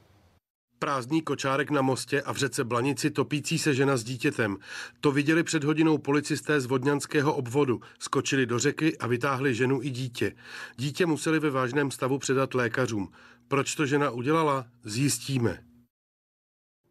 [0.80, 4.58] Prázdný kočárek na mostě a v řece Blanici topící se žena s dítětem.
[5.02, 7.82] To viděli před hodinou policisté z vodňanského obvodu.
[8.00, 10.36] Skočili do řeky a vytáhli ženu i dítě.
[10.76, 13.12] Dítě museli ve vážném stavu předat lékařům.
[13.48, 14.66] Proč to žena udělala?
[14.84, 15.64] Zjistíme.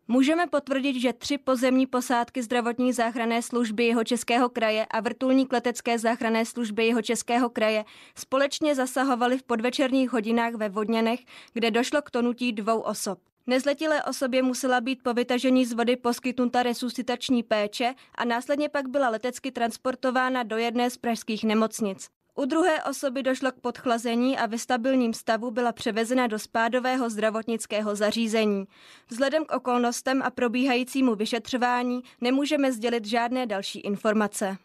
[0.08, 5.98] Můžeme potvrdit, že tři pozemní posádky zdravotní záchranné služby jeho českého kraje a vrtulník letecké
[5.98, 11.20] záchranné služby jeho českého kraje společně zasahovaly v podvečerních hodinách ve Vodňanech,
[11.52, 13.18] kde došlo k tonutí dvou osob.
[13.48, 19.08] Nezletilé osobě musela být po vytažení z vody poskytnuta resuscitační péče a následně pak byla
[19.08, 22.08] letecky transportována do jedné z pražských nemocnic.
[22.34, 27.96] U druhé osoby došlo k podchlazení a ve stabilním stavu byla převezena do spádového zdravotnického
[27.96, 28.64] zařízení.
[29.08, 34.56] Vzhledem k okolnostem a probíhajícímu vyšetřování nemůžeme sdělit žádné další informace.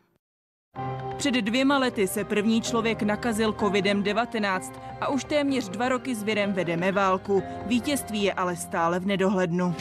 [1.24, 4.72] Před dvěma lety se první člověk nakazil covidem-19
[5.02, 7.44] a už téměř dva roky s virem vedeme válku.
[7.66, 9.76] Vítězství je ale stále v nedohlednu.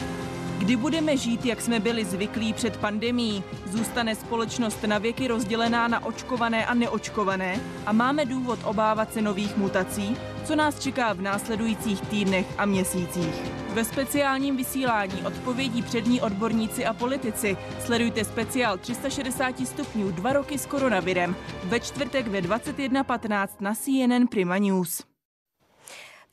[0.57, 3.43] Kdy budeme žít, jak jsme byli zvyklí před pandemí?
[3.65, 7.59] Zůstane společnost na věky rozdělená na očkované a neočkované?
[7.85, 10.17] A máme důvod obávat se nových mutací?
[10.45, 13.35] Co nás čeká v následujících týdnech a měsících?
[13.73, 20.65] Ve speciálním vysílání odpovědí přední odborníci a politici sledujte speciál 360 stupňů dva roky s
[20.65, 25.12] koronavirem ve čtvrtek ve 21.15 na CNN Prima News.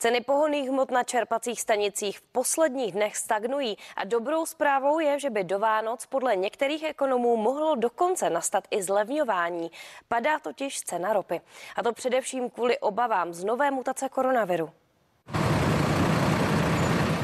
[0.01, 5.29] Ceny pohonných hmot na čerpacích stanicích v posledních dnech stagnují a dobrou zprávou je, že
[5.29, 9.71] by do Vánoc podle některých ekonomů mohlo dokonce nastat i zlevňování.
[10.07, 11.41] Padá totiž cena ropy.
[11.75, 14.69] A to především kvůli obavám z nové mutace koronaviru.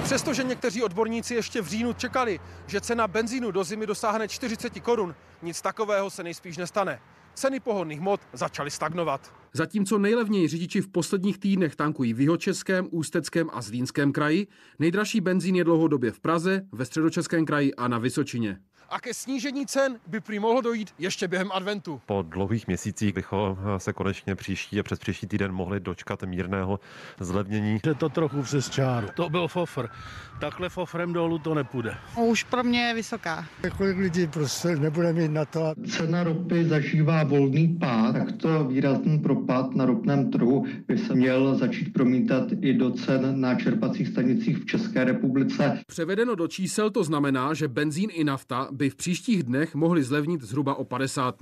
[0.03, 5.15] Přestože někteří odborníci ještě v říjnu čekali, že cena benzínu do zimy dosáhne 40 korun,
[5.41, 6.99] nic takového se nejspíš nestane.
[7.38, 9.33] Ceny pohonných hmot začaly stagnovat.
[9.53, 14.47] Zatímco nejlevněji řidiči v posledních týdnech tankují v Jihočeském, Ústeckém a Zlínském kraji,
[14.79, 18.59] nejdražší benzín je dlouhodobě v Praze, ve Středočeském kraji a na Vysočině
[18.89, 22.01] a ke snížení cen by prý mohlo dojít ještě během adventu.
[22.05, 26.79] Po dlouhých měsících bychom se konečně příští a přes příští týden mohli dočkat mírného
[27.19, 27.79] zlevnění.
[27.85, 29.07] Je to trochu přes čáru.
[29.15, 29.88] To byl fofr.
[30.39, 31.95] Takhle fofrem dolů to nepůjde.
[32.15, 33.45] Už pro mě je vysoká.
[33.77, 35.73] Kolik lidí prostě nebude mít na to.
[35.89, 41.55] Cena ropy zažívá volný pád, tak to výrazný propad na ropném trhu by se měl
[41.55, 45.79] začít promítat i do cen na čerpacích stanicích v České republice.
[45.88, 50.41] Převedeno do čísel to znamená, že benzín i nafta by v příštích dnech mohly zlevnit
[50.41, 51.36] zhruba o 50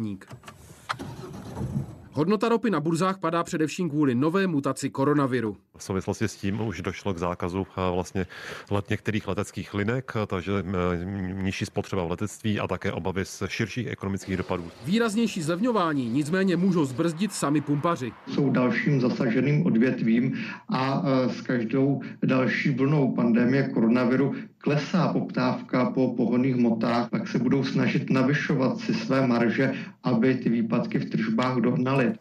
[2.17, 5.57] Hodnota ropy na burzách padá především kvůli nové mutaci koronaviru.
[5.77, 8.25] V souvislosti s tím už došlo k zákazu eh, vlastně
[8.71, 11.05] let některých leteckých linek, takže eh,
[11.43, 14.71] nižší spotřeba v letectví a také obavy z širších ekonomických dopadů.
[14.85, 18.11] Výraznější zlevňování nicméně můžou zbrzdit sami pumpaři.
[18.27, 20.37] Jsou dalším zasaženým odvětvím
[20.69, 27.37] a eh, s každou další vlnou pandemie koronaviru klesá poptávka po pohonných hmotách, tak se
[27.39, 32.13] budou snažit navyšovat si své marže, aby ty výpadky v tržbách dohnaly.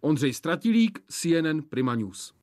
[0.00, 2.35] Ondřej Stratilík, CNN Prima News.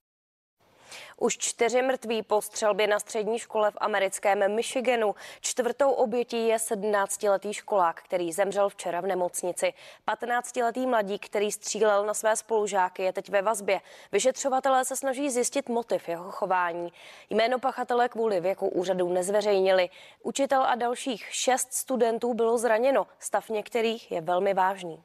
[1.23, 5.15] Už čtyři mrtví po střelbě na střední škole v americkém Michiganu.
[5.41, 9.73] Čtvrtou obětí je 17-letý školák, který zemřel včera v nemocnici.
[10.07, 13.81] 15-letý mladík, který střílel na své spolužáky, je teď ve vazbě.
[14.11, 16.93] Vyšetřovatelé se snaží zjistit motiv jeho chování.
[17.29, 19.89] Jméno pachatele kvůli věku úřadů nezveřejnili.
[20.23, 23.07] Učitel a dalších šest studentů bylo zraněno.
[23.19, 25.03] Stav některých je velmi vážný.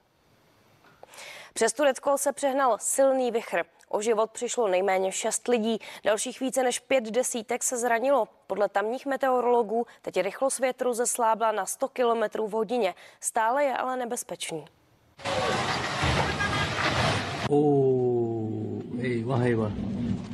[1.59, 3.63] Přes Turecko se přehnal silný vychr.
[3.89, 8.29] O život přišlo nejméně šest lidí, dalších více než pět desítek se zranilo.
[8.47, 12.95] Podle tamních meteorologů teď rychlost větru zeslábla na 100 km v hodině.
[13.21, 14.65] Stále je ale nebezpečný.
[17.51, 19.57] Oh, hey,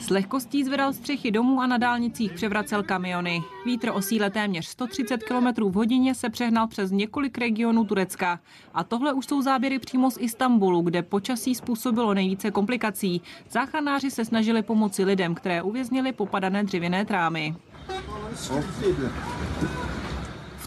[0.00, 3.42] s lehkostí zvedal střechy domů a na dálnicích převracel kamiony.
[3.66, 8.40] Vítr o síle téměř 130 km v hodině se přehnal přes několik regionů Turecka.
[8.74, 13.22] A tohle už jsou záběry přímo z Istanbulu, kde počasí způsobilo nejvíce komplikací.
[13.50, 17.54] Záchranáři se snažili pomoci lidem, které uvěznili popadané dřevěné trámy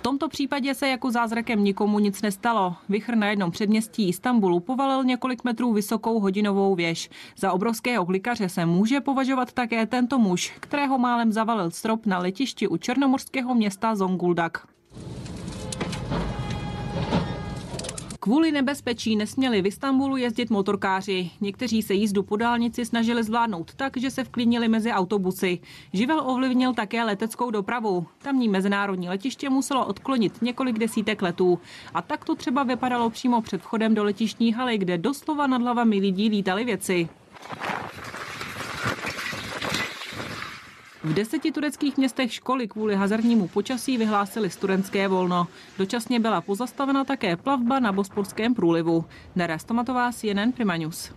[0.07, 2.75] tomto případě se jako zázrakem nikomu nic nestalo.
[2.89, 7.09] Vychr na jednom předměstí Istanbulu povalil několik metrů vysokou hodinovou věž.
[7.37, 12.67] Za obrovského klikaře se může považovat také tento muž, kterého málem zavalil strop na letišti
[12.67, 14.76] u černomorského města Zonguldak.
[18.27, 21.31] Kvůli nebezpečí nesměli v Istanbulu jezdit motorkáři.
[21.41, 25.59] Někteří se jízdu po dálnici snažili zvládnout tak, že se vklínili mezi autobusy.
[25.93, 28.07] Živel ovlivnil také leteckou dopravu.
[28.17, 31.59] Tamní mezinárodní letiště muselo odklonit několik desítek letů.
[31.93, 35.99] A tak to třeba vypadalo přímo před vchodem do letištní haly, kde doslova nad hlavami
[35.99, 37.09] lidí lítaly věci.
[41.07, 45.47] V deseti tureckých městech školy kvůli hazardnímu počasí vyhlásili studentské volno.
[45.77, 49.05] Dočasně byla pozastavena také plavba na Bosporském průlivu.
[49.35, 51.11] Nera Stomatová, CNN Prima News.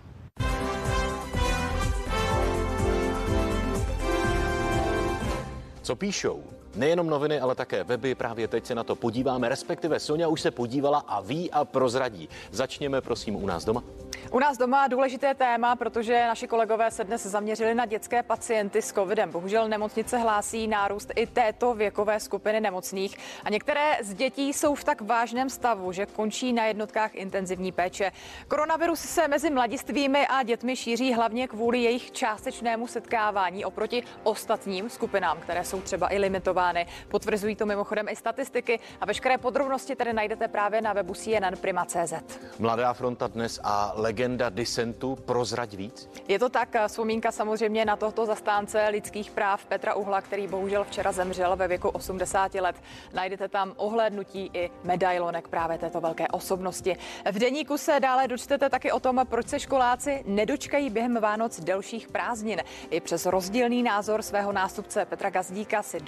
[5.81, 6.60] Co píšou?
[6.75, 8.15] Nejenom noviny, ale také weby.
[8.15, 12.29] Právě teď se na to podíváme, respektive Sonja už se podívala a ví a prozradí.
[12.51, 13.83] Začněme prosím u nás doma.
[14.31, 18.93] U nás doma důležité téma, protože naši kolegové se dnes zaměřili na dětské pacienty s
[18.93, 19.31] covidem.
[19.31, 24.83] Bohužel nemocnice hlásí nárůst i této věkové skupiny nemocných a některé z dětí jsou v
[24.83, 28.11] tak vážném stavu, že končí na jednotkách intenzivní péče.
[28.47, 35.37] Koronavirus se mezi mladistvými a dětmi šíří hlavně kvůli jejich částečnému setkávání oproti ostatním skupinám,
[35.39, 36.19] které jsou třeba i
[36.61, 36.85] limitovány.
[37.07, 42.13] Potvrzují to mimochodem i statistiky a veškeré podrobnosti tedy najdete právě na webu CNN Prima.cz.
[42.59, 46.09] Mladá fronta dnes a legenda disentu prozrať víc?
[46.27, 51.11] Je to tak, vzpomínka samozřejmě na tohoto zastánce lidských práv Petra Uhla, který bohužel včera
[51.11, 52.75] zemřel ve věku 80 let.
[53.13, 56.97] Najdete tam ohlédnutí i medailonek právě této velké osobnosti.
[57.31, 62.07] V deníku se dále dočtete taky o tom, proč se školáci nedočkají během Vánoc delších
[62.07, 62.61] prázdnin.
[62.89, 65.99] I přes rozdílný názor svého nástupce Petra Gazdíka si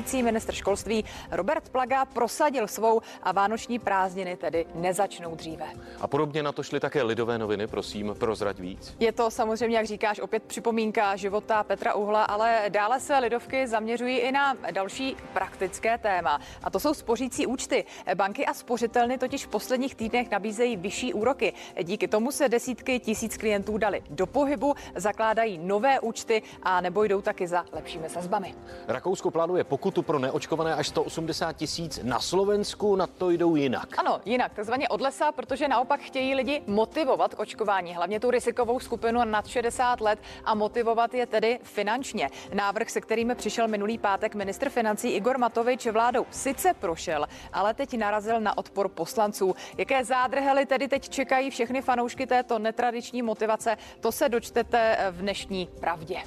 [0.00, 5.64] dosluhující ministr školství Robert Plaga prosadil svou a vánoční prázdniny tedy nezačnou dříve.
[6.00, 8.96] A podobně na to šly také lidové noviny, prosím, prozrať víc.
[9.00, 14.16] Je to samozřejmě, jak říkáš, opět připomínka života Petra Uhla, ale dále se lidovky zaměřují
[14.18, 16.40] i na další praktické téma.
[16.62, 17.84] A to jsou spořící účty.
[18.14, 21.52] Banky a spořitelny totiž v posledních týdnech nabízejí vyšší úroky.
[21.82, 27.20] Díky tomu se desítky tisíc klientů dali do pohybu, zakládají nové účty a nebo jdou
[27.20, 28.54] taky za lepšími sazbami.
[28.88, 32.00] Rakousko plánuje pokutu pro neočkované až 180 tisíc.
[32.02, 33.98] Na Slovensku na to jdou jinak.
[33.98, 38.80] Ano, jinak, takzvaně od lesa, protože naopak chtějí lidi motivovat k očkování, hlavně tu rizikovou
[38.80, 42.30] skupinu nad 60 let a motivovat je tedy finančně.
[42.54, 47.98] Návrh, se kterým přišel minulý pátek ministr financí Igor Matovič vládou sice prošel, ale teď
[47.98, 49.54] narazil na odpor poslanců.
[49.78, 55.68] Jaké zádrhely tedy teď čekají všechny fanoušky této netradiční motivace, to se dočtete v dnešní
[55.80, 56.22] pravdě.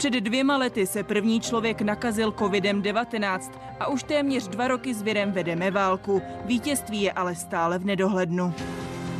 [0.00, 5.32] Před dvěma lety se první člověk nakazil covidem-19 a už téměř dva roky s virem
[5.32, 6.22] vedeme válku.
[6.44, 8.54] Vítězství je ale stále v nedohlednu.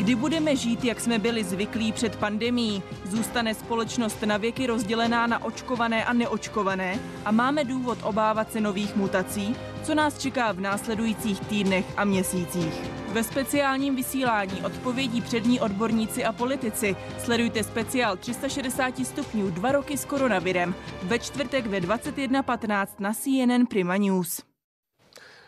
[0.01, 2.83] Kdy budeme žít, jak jsme byli zvyklí před pandemí?
[3.05, 6.99] Zůstane společnost na věky rozdělená na očkované a neočkované?
[7.25, 9.57] A máme důvod obávat se nových mutací?
[9.83, 12.75] Co nás čeká v následujících týdnech a měsících?
[13.13, 20.05] Ve speciálním vysílání odpovědí přední odborníci a politici sledujte speciál 360 stupňů dva roky s
[20.05, 24.50] koronavirem ve čtvrtek ve 21.15 na CNN Prima News.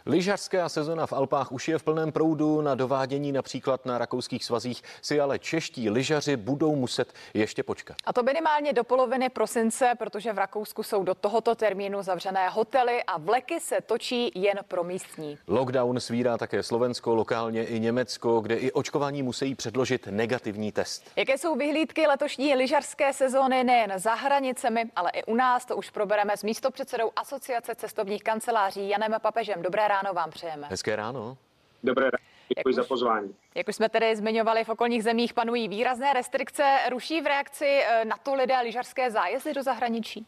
[0.07, 2.61] Lyžařská sezona v Alpách už je v plném proudu.
[2.61, 7.96] Na dovádění například na rakouských svazích si ale čeští lyžaři budou muset ještě počkat.
[8.05, 13.03] A to minimálně do poloviny prosince, protože v Rakousku jsou do tohoto termínu zavřené hotely
[13.03, 15.38] a vleky se točí jen pro místní.
[15.46, 21.11] Lockdown svírá také Slovensko, lokálně i Německo, kde i očkování musí předložit negativní test.
[21.16, 25.90] Jaké jsou vyhlídky letošní lyžařské sezóny nejen za hranicemi, ale i u nás, to už
[25.90, 29.62] probereme s místopředsedou Asociace cestovních kanceláří Janem Papežem.
[29.62, 30.66] Dobré ráno vám přejeme.
[30.70, 31.36] Hezké ráno.
[31.82, 32.24] Dobré ráno.
[32.59, 33.34] Děkuji za pozvání.
[33.55, 36.78] Jak už jsme tedy zmiňovali, v okolních zemích panují výrazné restrikce.
[36.90, 40.26] Ruší v reakci eh, na to lidé lyžařské zájezdy do zahraničí?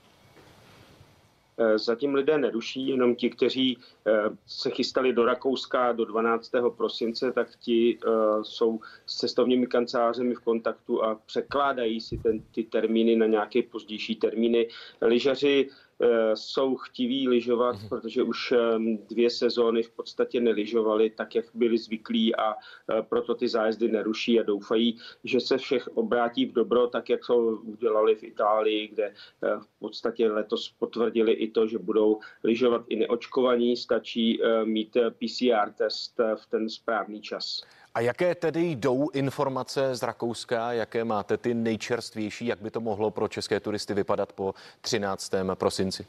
[1.59, 4.13] Eh, zatím lidé neruší, jenom ti, kteří eh,
[4.47, 6.51] se chystali do Rakouska do 12.
[6.77, 7.99] prosince, tak ti
[8.43, 14.17] jsou s cestovními kancelářemi v kontaktu a překládají si ten, ty termíny na nějaké pozdější
[14.17, 14.69] termíny.
[15.01, 15.69] Lyžaři
[16.35, 17.89] jsou chtiví lyžovat, mm-hmm.
[17.89, 23.35] protože už ehm, dvě sezóny v podstatě neližovali tak, jak byli zvyklí a eh, proto
[23.35, 28.15] ty zájezdy neruší a doufají, že se všech obrátí v dobro, tak jak to udělali
[28.15, 33.77] v Itálii, kde eh, v podstatě letos potvrdili i to, že budou lyžovat i neočkovaní,
[33.77, 37.63] stačí mít PCR test v ten správný čas.
[37.95, 43.11] A jaké tedy jdou informace z Rakouska, jaké máte ty nejčerstvější, jak by to mohlo
[43.11, 45.33] pro české turisty vypadat po 13.
[45.55, 46.07] prosinci?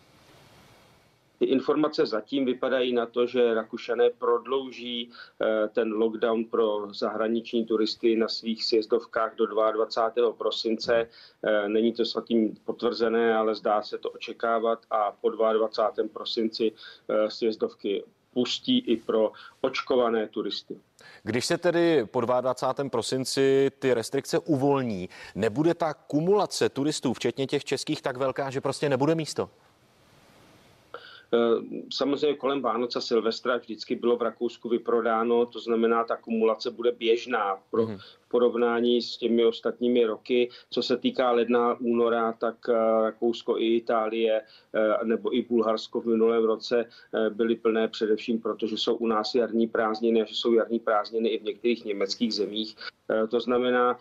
[1.40, 5.10] Ty informace zatím vypadají na to, že Rakušané prodlouží
[5.42, 10.34] eh, ten lockdown pro zahraniční turisty na svých sjezdovkách do 22.
[10.34, 11.10] prosince.
[11.44, 16.08] Eh, není to zatím potvrzené, ale zdá se to očekávat a po 22.
[16.14, 19.32] prosinci eh, sjezdovky pustí i pro
[19.62, 20.80] očkované turisty.
[21.24, 22.90] Když se tedy po 22.
[22.90, 28.90] prosinci ty restrikce uvolní, nebude ta kumulace turistů, včetně těch českých, tak velká, že prostě
[28.90, 29.50] nebude místo?
[31.34, 31.38] Eh,
[31.94, 37.58] samozřejmě kolem Vánoce Silvestra vždycky bylo v Rakousku vyprodáno, to znamená, ta kumulace bude běžná
[37.72, 40.50] pro, mm-hmm porovnání s těmi ostatními roky.
[40.70, 46.06] Co se týká ledna, února, tak eh, Rakousko i Itálie eh, nebo i Bulharsko v
[46.06, 50.36] minulém roce eh, byly plné především proto, že jsou u nás jarní prázdniny a že
[50.36, 52.76] jsou jarní prázdniny i v některých německých zemích.
[53.30, 54.00] To znamená,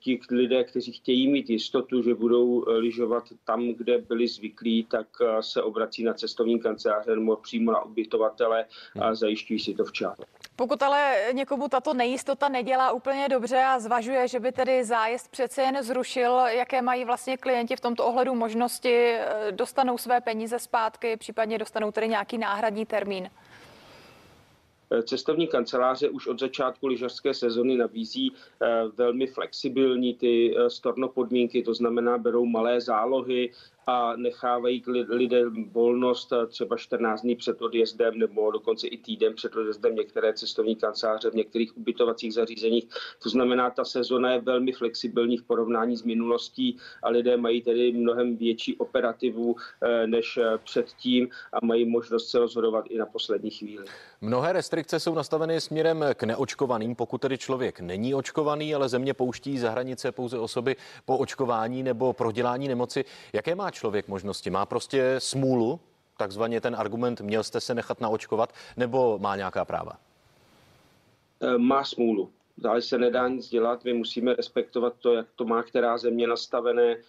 [0.00, 5.06] ti lidé, kteří chtějí mít jistotu, že budou lyžovat tam, kde byli zvyklí, tak
[5.40, 8.64] se obrací na cestovní kanceláře nebo přímo na ubytovatele
[9.00, 10.18] a zajišťují si to včas.
[10.56, 15.62] Pokud ale někomu tato nejistota nedělá úplně dobře a zvažuje, že by tedy zájezd přece
[15.62, 19.14] jen zrušil, jaké mají vlastně klienti v tomto ohledu možnosti,
[19.50, 23.30] dostanou své peníze zpátky, případně dostanou tedy nějaký náhradní termín?
[25.02, 31.62] Cestovní kanceláře už od začátku lyžařské sezony nabízí eh, velmi flexibilní ty eh, storno podmínky,
[31.62, 33.50] to znamená berou malé zálohy,
[33.88, 39.56] a nechávají lidé volnost eh, třeba 14 dní před odjezdem nebo dokonce i týden před
[39.56, 42.88] odjezdem některé cestovní kanceláře v některých ubytovacích zařízeních.
[43.22, 47.92] To znamená, ta sezona je velmi flexibilní v porovnání s minulostí a lidé mají tedy
[47.92, 53.50] mnohem větší operativu eh, než eh, předtím a mají možnost se rozhodovat i na poslední
[53.50, 53.84] chvíli.
[54.20, 59.58] Mnohé restrikce jsou nastaveny směrem k neočkovaným, pokud tedy člověk není očkovaný, ale země pouští
[59.58, 63.04] za hranice pouze osoby po očkování nebo prodělání nemoci.
[63.32, 64.50] Jaké má člověk možnosti?
[64.50, 65.80] Má prostě smůlu,
[66.16, 69.92] takzvaně ten argument, měl jste se nechat naočkovat, nebo má nějaká práva?
[71.40, 72.30] E, má smůlu.
[72.58, 76.96] Dále se nedá nic dělat, my musíme respektovat to, jak to má která země nastavené,
[76.96, 77.00] Eh,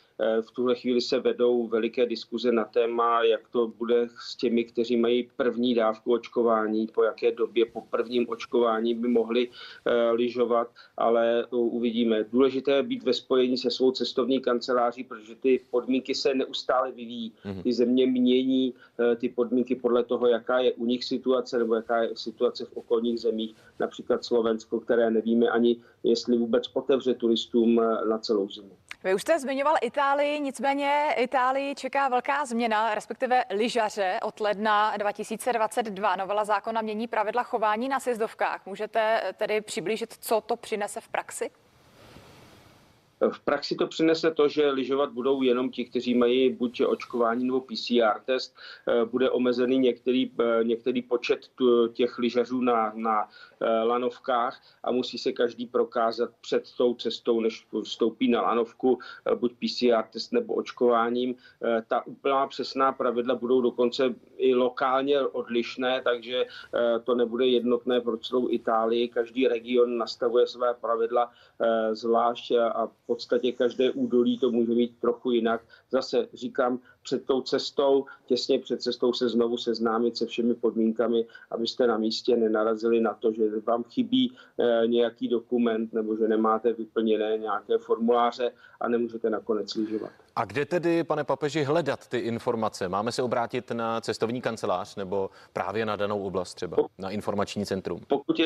[0.41, 4.97] v tuhle chvíli se vedou veliké diskuze na téma, jak to bude s těmi, kteří
[4.97, 9.49] mají první dávku očkování, po jaké době po prvním očkování by mohli
[9.85, 12.23] eh, lyžovat, ale uvidíme.
[12.23, 17.33] Důležité je být ve spojení se svou cestovní kanceláří, protože ty podmínky se neustále vyvíjí.
[17.45, 17.63] Mhm.
[17.63, 22.03] Ty země mění eh, ty podmínky podle toho, jaká je u nich situace nebo jaká
[22.03, 28.17] je situace v okolních zemích, například Slovensko, které nevíme ani, jestli vůbec otevře turistům na
[28.17, 28.77] celou zimu.
[29.03, 36.15] Vy už jste zmiňoval Itálii, nicméně Itálii čeká velká změna, respektive lyžaře od ledna 2022.
[36.15, 38.65] Novela zákona mění pravidla chování na sjezdovkách.
[38.65, 41.51] Můžete tedy přiblížit, co to přinese v praxi?
[43.31, 47.61] V praxi to přinese to, že lyžovat budou jenom ti, kteří mají buď očkování nebo
[47.61, 48.55] PCR test.
[48.87, 51.39] Eh, bude omezený některý, eh, některý počet
[51.93, 53.29] těch lyžařů na, na
[53.61, 58.99] eh, lanovkách a musí se každý prokázat před tou cestou, než vstoupí na lanovku,
[59.35, 61.35] buď PCR test nebo očkováním.
[61.87, 66.45] Ta úplná přesná pravidla budou dokonce i lokálně odlišné, takže
[67.03, 69.07] to nebude jednotné pro celou Itálii.
[69.07, 71.31] Každý region nastavuje své pravidla
[71.91, 75.61] zvlášť a podstatě každé údolí to může být trochu jinak.
[75.91, 81.87] Zase říkám, před tou cestou, těsně před cestou se znovu seznámit se všemi podmínkami, abyste
[81.87, 87.37] na místě nenarazili na to, že vám chybí e, nějaký dokument nebo že nemáte vyplněné
[87.37, 90.11] nějaké formuláře a nemůžete nakonec lyžovat.
[90.35, 92.89] A kde tedy, pane papeži, hledat ty informace?
[92.89, 97.99] Máme se obrátit na cestovní kancelář nebo právě na danou oblast třeba, na informační centrum?
[98.07, 98.39] Pokud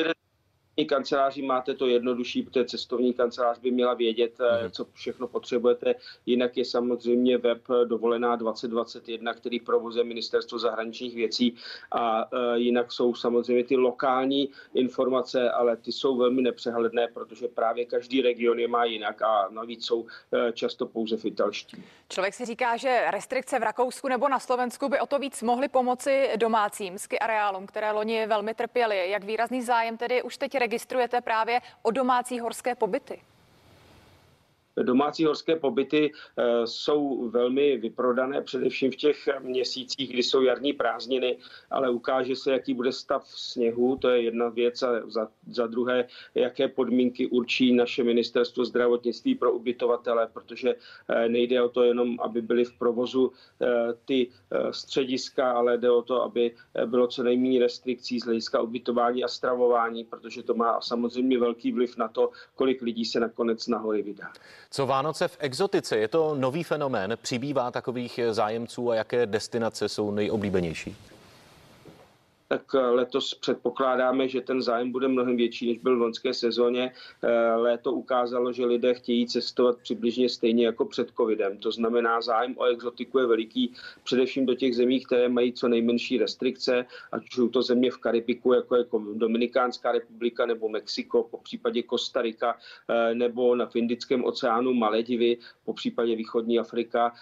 [0.76, 4.70] jedete kanceláři máte to jednodušší, protože cestovní kancelář by měla vědět, mm.
[4.70, 5.94] co všechno potřebujete.
[6.26, 11.54] Jinak je samozřejmě web dovolená 2021, který provozuje ministerstvo zahraničních věcí
[11.92, 17.84] a eh, jinak jsou samozřejmě ty lokální informace, ale ty jsou velmi nepřehledné, protože právě
[17.84, 21.84] každý region je má jinak a navíc jsou eh, často pouze v italští.
[22.08, 25.68] Člověk si říká, že restrikce v Rakousku nebo na Slovensku by o to víc mohly
[25.68, 29.10] pomoci domácím ski areálům, které loni velmi trpěly.
[29.10, 33.22] Jak výrazný zájem tedy už teď registrujete právě o domácí horské pobyty?
[34.76, 41.38] Domácí horské pobyty eh, jsou velmi vyprodané, především v těch měsících, kdy jsou jarní prázdniny,
[41.70, 44.82] ale ukáže se, jaký bude stav sněhu, to je jedna věc.
[44.82, 50.74] A za, za druhé, jaké podmínky určí naše ministerstvo zdravotnictví pro ubytovatele, protože
[51.08, 53.66] eh, nejde o to jenom, aby byly v provozu eh,
[54.04, 54.28] ty
[54.70, 56.54] střediska, ale jde o to, aby
[56.86, 61.96] bylo co nejméně restrikcí z hlediska ubytování a stravování, protože to má samozřejmě velký vliv
[61.96, 64.32] na to, kolik lidí se nakonec na hory vydá.
[64.74, 65.96] Co Vánoce v exotice?
[65.96, 67.18] Je to nový fenomén?
[67.22, 70.96] Přibývá takových zájemců a jaké destinace jsou nejoblíbenější?
[72.52, 76.92] Tak eh, letos předpokládáme, že ten zájem bude mnohem větší, než byl v loňské sezóně.
[77.22, 81.58] Eh, léto ukázalo, že lidé chtějí cestovat přibližně stejně jako před covidem.
[81.58, 83.72] To znamená, zájem o exotiku je veliký,
[84.04, 87.98] především do těch zemí, které mají co nejmenší restrikce, ať už jsou to země v
[87.98, 88.84] Karibiku, jako je
[89.14, 92.56] Dominikánská republika nebo Mexiko, po případě Kostarika,
[92.88, 97.12] eh, nebo na Indickém oceánu Maledivy, po případě východní Afrika,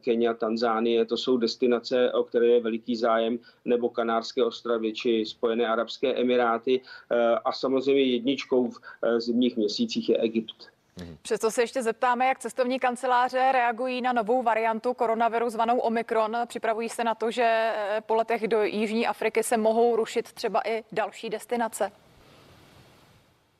[0.00, 1.04] Kenia, Tanzánie.
[1.04, 6.14] To jsou destinace, o které je veliký zájem, nebo Kanárské ostrovy Arabie či Spojené arabské
[6.20, 10.70] emiráty eh, a samozřejmě jedničkou v eh, zimních měsících je Egypt.
[11.00, 11.16] Mhm.
[11.22, 16.36] Přesto se ještě zeptáme, jak cestovní kanceláře reagují na novou variantu koronaviru zvanou Omikron.
[16.46, 20.62] Připravují se na to, že eh, po letech do Jižní Afriky se mohou rušit třeba
[20.64, 21.92] i další destinace.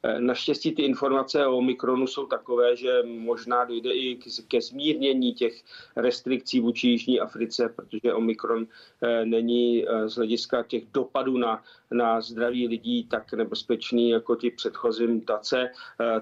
[0.03, 4.19] Eh, naštěstí ty informace o Omikronu jsou takové, že možná dojde i
[4.49, 5.63] ke zmírnění těch
[5.97, 8.67] restrikcí vůči Jižní Africe, protože Omikron
[9.03, 15.07] eh, není z hlediska těch dopadů na, na zdraví lidí tak nebezpečný jako ty předchozí
[15.07, 15.71] mutace,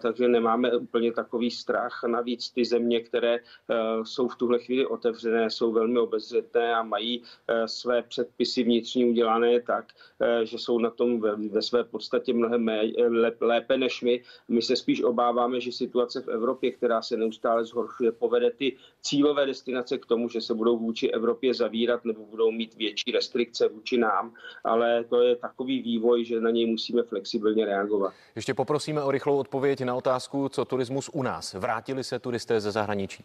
[0.02, 2.04] takže nemáme úplně takový strach.
[2.06, 3.38] Navíc ty země, které
[4.02, 7.22] jsou v tuhle chvíli otevřené, jsou velmi obezřetné a mají
[7.66, 9.92] své předpisy vnitřní udělané tak,
[10.44, 12.70] že jsou na tom ve, ve své podstatě mnohem
[13.40, 14.22] lépe než my.
[14.48, 19.46] My se spíš obáváme, že situace v Evropě, která se neustále zhoršuje, povede ty cílové
[19.46, 23.98] destinace k tomu, že se budou vůči Evropě zavírat nebo budou mít větší restrikce vůči
[23.98, 28.14] nám, ale to je takový vývoj, že na něj musíme flexibilně reagovat.
[28.36, 31.54] Ještě poprosíme o rychlou odpověď na otázku, co turismus u nás.
[31.54, 33.24] Vrátili se turisté ze zahraničí?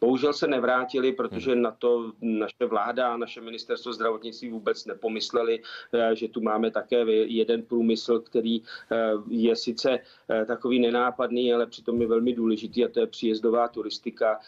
[0.00, 5.60] Bohužel se nevrátili, protože na to naše vláda a naše ministerstvo zdravotnictví vůbec nepomysleli,
[5.92, 9.98] eh, že tu máme také jeden průmysl, který eh, je sice
[10.28, 14.38] eh, takový nenápadný, ale přitom je velmi důležitý a to je příjezdová turistika.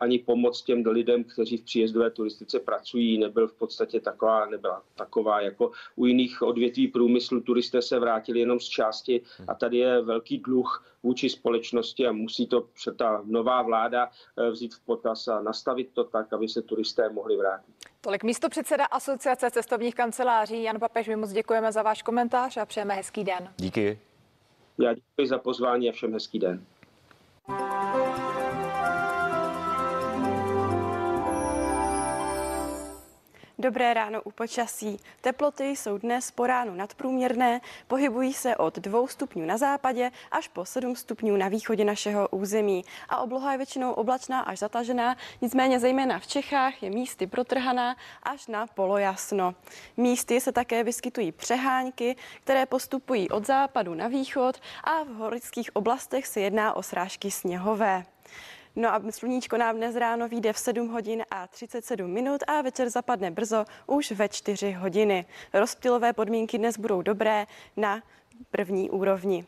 [0.00, 5.40] Ani pomoc těm lidem, kteří v příjezdové turistice pracují, nebyl v podstatě taková, nebyla taková
[5.40, 7.40] jako u jiných odvětví průmyslu.
[7.40, 12.46] Turisté se vrátili jenom z části a tady je velký dluh vůči společnosti a musí
[12.46, 14.10] to ta nová vláda
[14.50, 17.74] vzít v potaz a nastavit to tak, aby se turisté mohli vrátit.
[18.00, 22.66] Tolik místo předseda Asociace cestovních kanceláří Jan Papež, my moc děkujeme za váš komentář a
[22.66, 23.52] přejeme hezký den.
[23.56, 23.98] Díky.
[24.78, 26.64] Já děkuji za pozvání a všem hezký den.
[33.60, 35.00] Dobré ráno u počasí.
[35.20, 40.64] Teploty jsou dnes po ránu nadprůměrné, pohybují se od 2 stupňů na západě až po
[40.64, 42.84] 7 stupňů na východě našeho území.
[43.08, 48.46] A obloha je většinou oblačná až zatažená, nicméně zejména v Čechách je místy protrhaná až
[48.46, 49.54] na polojasno.
[49.96, 56.26] Místy se také vyskytují přehánky, které postupují od západu na východ a v horických oblastech
[56.26, 58.04] se jedná o srážky sněhové.
[58.78, 62.90] No a sluníčko nám dnes ráno vyjde v 7 hodin a 37 minut a večer
[62.90, 65.26] zapadne brzo už ve 4 hodiny.
[65.54, 68.02] Rozptylové podmínky dnes budou dobré na
[68.50, 69.46] první úrovni.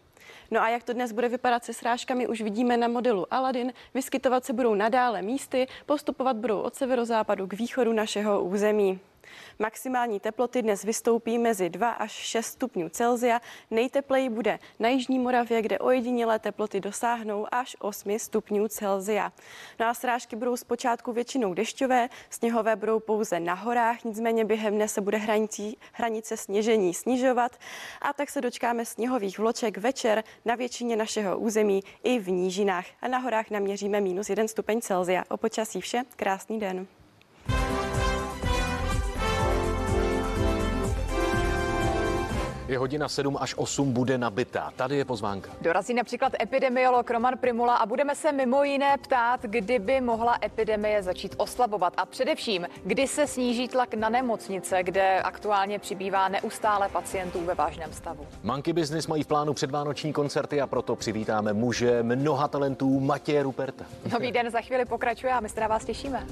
[0.50, 3.72] No a jak to dnes bude vypadat se srážkami, už vidíme na modelu Aladin.
[3.94, 9.00] Vyskytovat se budou nadále místy, postupovat budou od severozápadu k východu našeho území.
[9.58, 13.40] Maximální teploty dnes vystoupí mezi 2 až 6 stupňů Celzia.
[13.70, 19.32] Nejtepleji bude na Jižní Moravě, kde ojedinělé teploty dosáhnou až 8 stupňů Celzia.
[19.80, 24.88] No a srážky budou zpočátku většinou dešťové, sněhové budou pouze na horách, nicméně během dne
[24.88, 27.52] se bude hranicí, hranice sněžení snižovat
[28.02, 32.86] a tak se dočkáme sněhových vloček večer na většině našeho území i v nížinách.
[33.02, 35.24] A na horách naměříme minus 1 stupeň Celzia.
[35.28, 36.86] O počasí vše, krásný den.
[42.70, 44.72] Je hodina 7 až 8 bude nabitá.
[44.76, 45.50] Tady je pozvánka.
[45.60, 51.02] Dorazí například epidemiolog Roman Primula a budeme se mimo jiné ptát, kdy by mohla epidemie
[51.02, 57.40] začít oslabovat a především, kdy se sníží tlak na nemocnice, kde aktuálně přibývá neustále pacientů
[57.44, 58.26] ve vážném stavu.
[58.42, 63.84] Monkey Business mají v plánu předvánoční koncerty a proto přivítáme muže mnoha talentů Matěje Ruperta.
[64.12, 66.26] Nový den za chvíli pokračuje a my se na vás těšíme.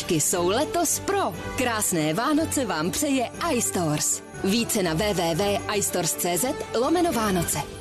[0.00, 1.32] Dárečky jsou letos pro.
[1.56, 4.22] Krásné Vánoce vám přeje iStores.
[4.44, 6.44] Více na www.istores.cz
[6.80, 7.79] lomeno Vánoce.